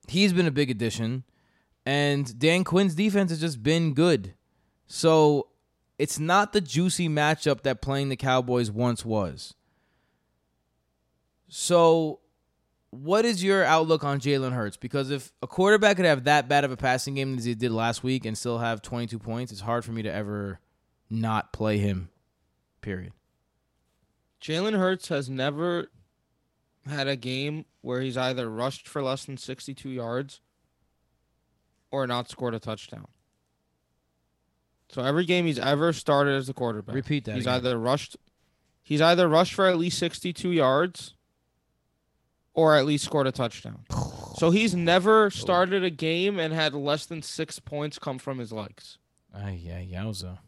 [0.06, 1.24] he's been a big addition,
[1.85, 4.35] and Dan Quinn's defense has just been good.
[4.86, 5.48] So
[5.98, 9.54] it's not the juicy matchup that playing the Cowboys once was.
[11.48, 12.20] So,
[12.90, 14.76] what is your outlook on Jalen Hurts?
[14.76, 17.70] Because if a quarterback could have that bad of a passing game as he did
[17.70, 20.60] last week and still have 22 points, it's hard for me to ever
[21.10, 22.08] not play him.
[22.80, 23.12] Period.
[24.40, 25.88] Jalen Hurts has never
[26.86, 30.40] had a game where he's either rushed for less than 62 yards
[31.90, 33.06] or not scored a touchdown.
[34.94, 37.34] So every game he's ever started as a quarterback, Repeat that.
[37.34, 37.54] he's again.
[37.56, 38.16] either rushed
[38.84, 41.14] he's either rushed for at least 62 yards
[42.52, 43.80] or at least scored a touchdown.
[44.36, 48.50] So he's never started a game and had less than 6 points come from his
[48.50, 48.98] legs.
[49.32, 50.38] Ay, yeah, yowza.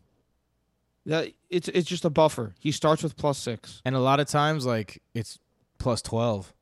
[1.07, 2.57] That it's it's just a buffer.
[2.59, 3.83] He starts with plus 6.
[3.85, 5.39] And a lot of times, like it's
[5.79, 6.53] plus twelve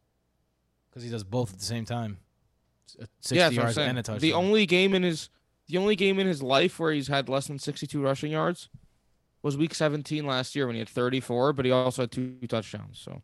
[0.91, 2.19] because he does both at the same time.
[3.01, 4.21] Uh, Sixty Yeah, that's what I'm yards and a touchdown.
[4.21, 5.31] The only game in his
[5.69, 8.69] the only game in his life where he's had less than 62 rushing yards
[9.43, 12.99] was week 17 last year when he had 34, but he also had two touchdowns.
[12.99, 13.23] So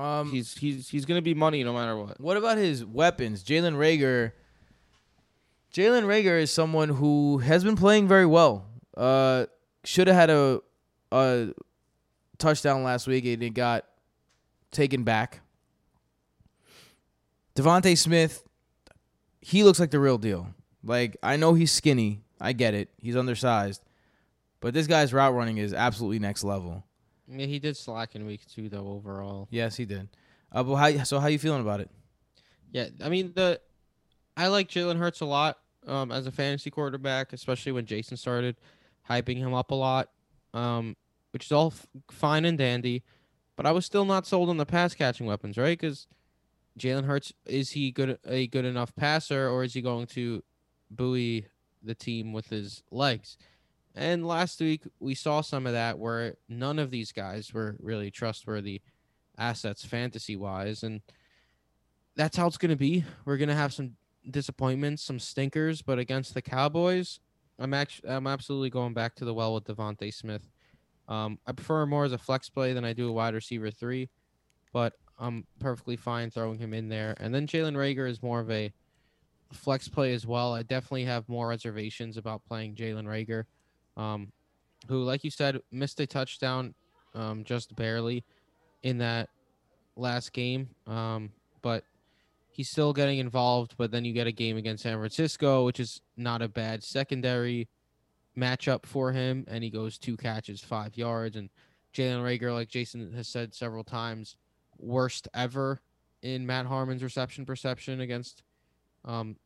[0.00, 2.20] um, he's he's he's gonna be money no matter what.
[2.20, 3.44] what about his weapons?
[3.44, 4.32] Jalen Reagor.
[5.72, 8.66] Jalen Reagor is someone who has been playing very well.
[8.96, 9.46] Uh,
[9.84, 10.60] should have had a
[11.12, 11.48] a
[12.38, 13.84] touchdown last week and it got
[14.70, 15.40] taken back.
[17.54, 18.42] DeVonta Smith,
[19.40, 20.48] he looks like the real deal.
[20.82, 22.88] Like I know he's skinny, I get it.
[22.98, 23.82] He's undersized,
[24.60, 26.84] but this guy's route running is absolutely next level.
[27.28, 29.48] Yeah, he did slack in week two though overall.
[29.50, 30.08] Yes, he did.
[30.52, 31.20] Uh, but how so?
[31.20, 31.90] How you feeling about it?
[32.72, 33.60] Yeah, I mean the
[34.36, 38.56] I like Jalen Hurts a lot um, as a fantasy quarterback, especially when Jason started
[39.08, 40.08] hyping him up a lot,
[40.54, 40.96] um,
[41.32, 43.02] which is all f- fine and dandy.
[43.56, 45.78] But I was still not sold on the pass catching weapons, right?
[45.78, 46.06] Because
[46.78, 50.42] Jalen Hurts is he good a good enough passer, or is he going to
[50.90, 51.46] buoy
[51.82, 53.36] the team with his legs?
[53.94, 58.10] And last week we saw some of that where none of these guys were really
[58.10, 58.82] trustworthy
[59.36, 61.00] assets fantasy wise, and
[62.16, 63.04] that's how it's going to be.
[63.24, 63.96] We're going to have some
[64.30, 67.20] disappointments, some stinkers, but against the Cowboys,
[67.58, 70.48] I'm actually I'm absolutely going back to the well with DeVonta Smith.
[71.08, 74.08] Um, I prefer more as a flex play than I do a wide receiver three,
[74.72, 77.14] but I'm perfectly fine throwing him in there.
[77.20, 78.72] And then Jalen Reagor is more of a
[79.52, 80.54] flex play as well.
[80.54, 83.44] I definitely have more reservations about playing Jalen Reagor,
[84.02, 84.32] um,
[84.88, 86.74] who, like you said, missed a touchdown
[87.14, 88.24] um, just barely
[88.82, 89.28] in that
[89.94, 90.70] last game.
[90.86, 91.30] Um,
[91.60, 91.84] but
[92.50, 93.74] he's still getting involved.
[93.76, 97.68] But then you get a game against San Francisco, which is not a bad secondary
[98.38, 101.36] matchup for him, and he goes two catches, five yards.
[101.36, 101.50] And
[101.94, 104.36] Jalen Rager, like Jason has said several times,
[104.80, 105.80] worst ever
[106.22, 108.42] in Matt Harmon's reception perception against
[109.04, 109.36] um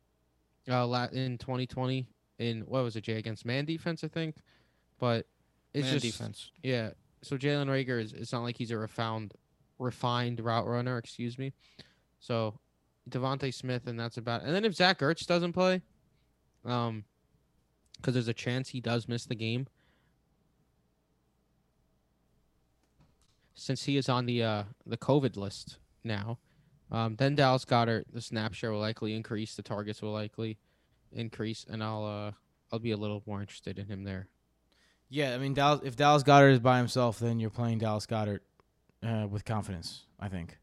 [0.68, 2.06] uh in 2020
[2.38, 4.36] in what was it Jay against man defense I think
[4.98, 5.26] but
[5.72, 6.50] it's Man just defense.
[6.62, 6.90] yeah
[7.22, 9.32] so Jalen Reagor is it's not like he's a refined
[9.78, 11.52] refined route runner excuse me
[12.20, 12.58] so
[13.10, 14.46] DeVonta Smith and that's about It.
[14.46, 15.82] and then if Zach Ertz doesn't play
[16.64, 17.04] um
[17.96, 19.66] because there's a chance he does miss the game
[23.54, 26.38] since he is on the uh the COVID list now.
[26.90, 30.58] Um, then Dallas Goedert, the snap share will likely increase, the targets will likely
[31.12, 32.32] increase, and I'll uh
[32.72, 34.28] I'll be a little more interested in him there.
[35.08, 38.40] Yeah, I mean, Dallas, if Dallas Goedert is by himself, then you're playing Dallas Goedert
[39.02, 40.06] uh, with confidence.
[40.18, 40.58] I think.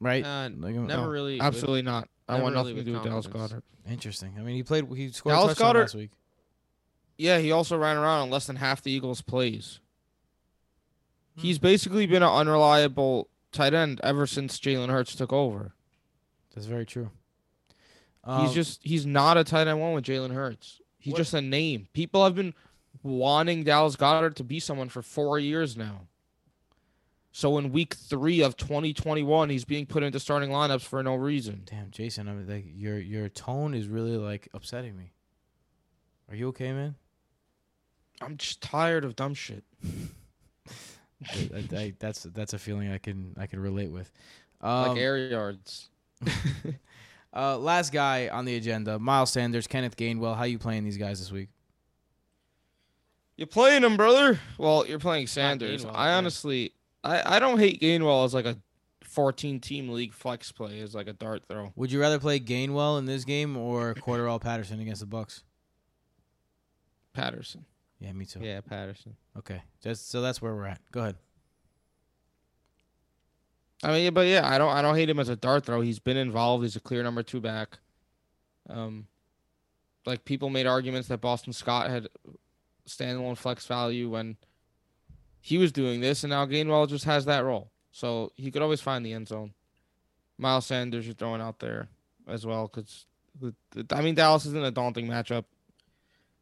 [0.00, 0.24] Right?
[0.24, 1.40] Uh, Like, never oh, really.
[1.40, 2.08] Absolutely not.
[2.28, 3.26] I Never want really nothing to do with Dallas.
[3.26, 3.62] Goedert.
[3.88, 4.34] Interesting.
[4.38, 4.86] I mean, he played.
[4.94, 6.12] He scored Dallas a Goedert- last week.
[7.18, 9.80] Yeah, he also ran around on less than half the Eagles' plays.
[11.36, 11.40] Hmm.
[11.40, 15.72] He's basically been an unreliable tight end ever since Jalen Hurts took over.
[16.54, 17.10] That's very true.
[18.24, 20.80] he's Um, just he's not a tight end one with Jalen Hurts.
[20.98, 21.88] He's What- just a name.
[21.92, 22.54] People have been
[23.02, 26.06] wanting Dallas Goedert to be someone for four years now.
[27.32, 31.62] So in week three of 2021, he's being put into starting lineups for no reason.
[31.64, 32.28] damn, Jason.
[32.28, 35.12] I mean, like your your tone is really like upsetting me.
[36.28, 36.96] Are you okay, man?
[38.20, 39.64] I'm just tired of dumb shit.
[41.28, 44.10] I, I- I- that's that's a feeling I can I can relate with.
[44.60, 45.88] Um, like air yards.
[47.34, 50.36] uh, last guy on the agenda: Miles Sanders, Kenneth Gainwell.
[50.36, 51.48] How you playing these guys this week?
[53.36, 54.38] You're playing him, brother.
[54.58, 55.84] Well, you're playing Sanders.
[55.84, 56.16] Gainwell, I yeah.
[56.18, 56.72] honestly,
[57.02, 58.58] I, I don't hate Gainwell as like a
[59.04, 61.72] 14 team league flex play as like a dart throw.
[61.74, 65.42] Would you rather play Gainwell in this game or Cordarrelle Patterson against the Bucs?
[67.14, 67.64] Patterson.
[68.00, 68.40] Yeah, me too.
[68.42, 69.14] Yeah, Patterson.
[69.38, 70.80] Okay, just so that's where we're at.
[70.90, 71.16] Go ahead.
[73.82, 75.80] I mean, but yeah, I don't I don't hate him as a dart throw.
[75.80, 76.64] He's been involved.
[76.64, 77.78] He's a clear number two back.
[78.68, 79.06] Um,
[80.06, 82.08] like people made arguments that Boston Scott had
[82.86, 84.36] standalone flex value when
[85.40, 88.80] he was doing this, and now Gainwell just has that role, so he could always
[88.80, 89.52] find the end zone.
[90.38, 91.88] Miles Sanders you're throwing out there
[92.26, 93.06] as well, because
[93.92, 95.44] I mean Dallas isn't a daunting matchup.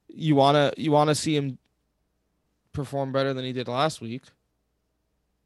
[0.09, 1.59] You wanna you wanna see him
[2.73, 4.23] perform better than he did last week,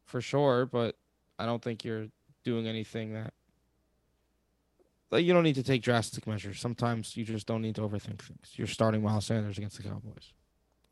[0.05, 0.97] for sure, but
[1.39, 2.07] I don't think you're
[2.45, 3.33] doing anything that
[5.13, 6.59] like you don't need to take drastic measures.
[6.59, 8.55] Sometimes you just don't need to overthink things.
[8.55, 10.33] You're starting Miles Sanders against the Cowboys.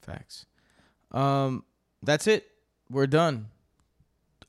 [0.03, 0.47] Facts.
[1.11, 1.65] Um,
[2.03, 2.47] that's it.
[2.91, 3.49] We're done.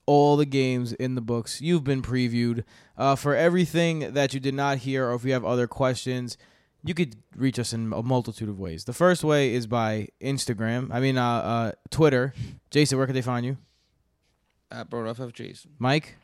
[0.04, 1.62] All the games in the books.
[1.62, 2.64] You've been previewed.
[2.98, 6.36] Uh, for everything that you did not hear, or if you have other questions,
[6.84, 8.84] you could reach us in a multitude of ways.
[8.84, 10.88] The first way is by Instagram.
[10.92, 12.34] I mean, uh, uh, Twitter.
[12.70, 13.56] Jason, where can they find you?
[14.70, 15.72] At BroFF Jason.
[15.78, 16.16] Mike.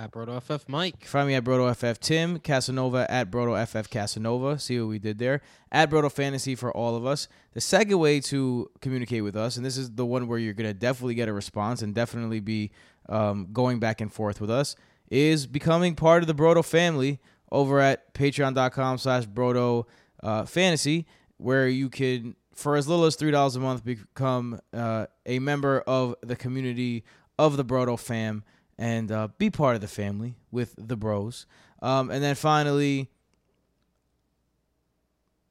[0.00, 1.04] At BrotoFF Mike.
[1.04, 4.58] Find me at BrotoFF Tim, Casanova at BrotoFF Casanova.
[4.58, 5.42] See what we did there.
[5.70, 7.28] At Brodo Fantasy for all of us.
[7.52, 10.70] The second way to communicate with us, and this is the one where you're going
[10.70, 12.70] to definitely get a response and definitely be
[13.10, 14.74] um, going back and forth with us,
[15.10, 17.20] is becoming part of the Brodo family
[17.52, 19.84] over at patreon.com slash brodo
[20.22, 21.06] uh, Fantasy,
[21.36, 26.14] where you can, for as little as $3 a month, become uh, a member of
[26.22, 27.04] the community
[27.38, 28.44] of the brodo fam
[28.78, 31.46] and uh, be part of the family with the bros.
[31.82, 33.10] Um, and then finally,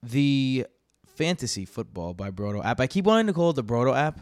[0.01, 0.65] the
[1.05, 2.80] fantasy football by brodo app.
[2.80, 4.21] I keep wanting to call it the brodo app,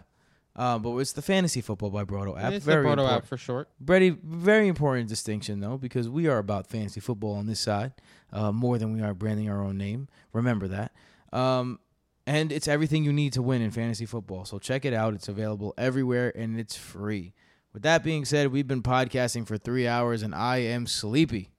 [0.57, 2.51] uh, but it's the fantasy football by Brodo app.
[2.51, 3.17] It's very the Brodo important.
[3.17, 3.69] app for short.
[3.79, 7.93] Very, very important distinction though, because we are about fantasy football on this side
[8.33, 10.07] uh, more than we are branding our own name.
[10.33, 10.91] Remember that.
[11.31, 11.79] Um,
[12.25, 14.45] and it's everything you need to win in fantasy football.
[14.45, 15.13] So check it out.
[15.13, 17.33] It's available everywhere and it's free.
[17.71, 21.51] With that being said, we've been podcasting for three hours and I am sleepy.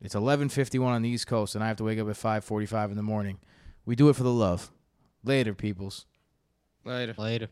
[0.00, 2.96] It's 11:51 on the East Coast, and I have to wake up at 5:45 in
[2.96, 3.38] the morning.
[3.86, 4.70] We do it for the love.
[5.24, 6.04] Later, peoples.
[6.86, 7.14] Later.
[7.18, 7.48] Later.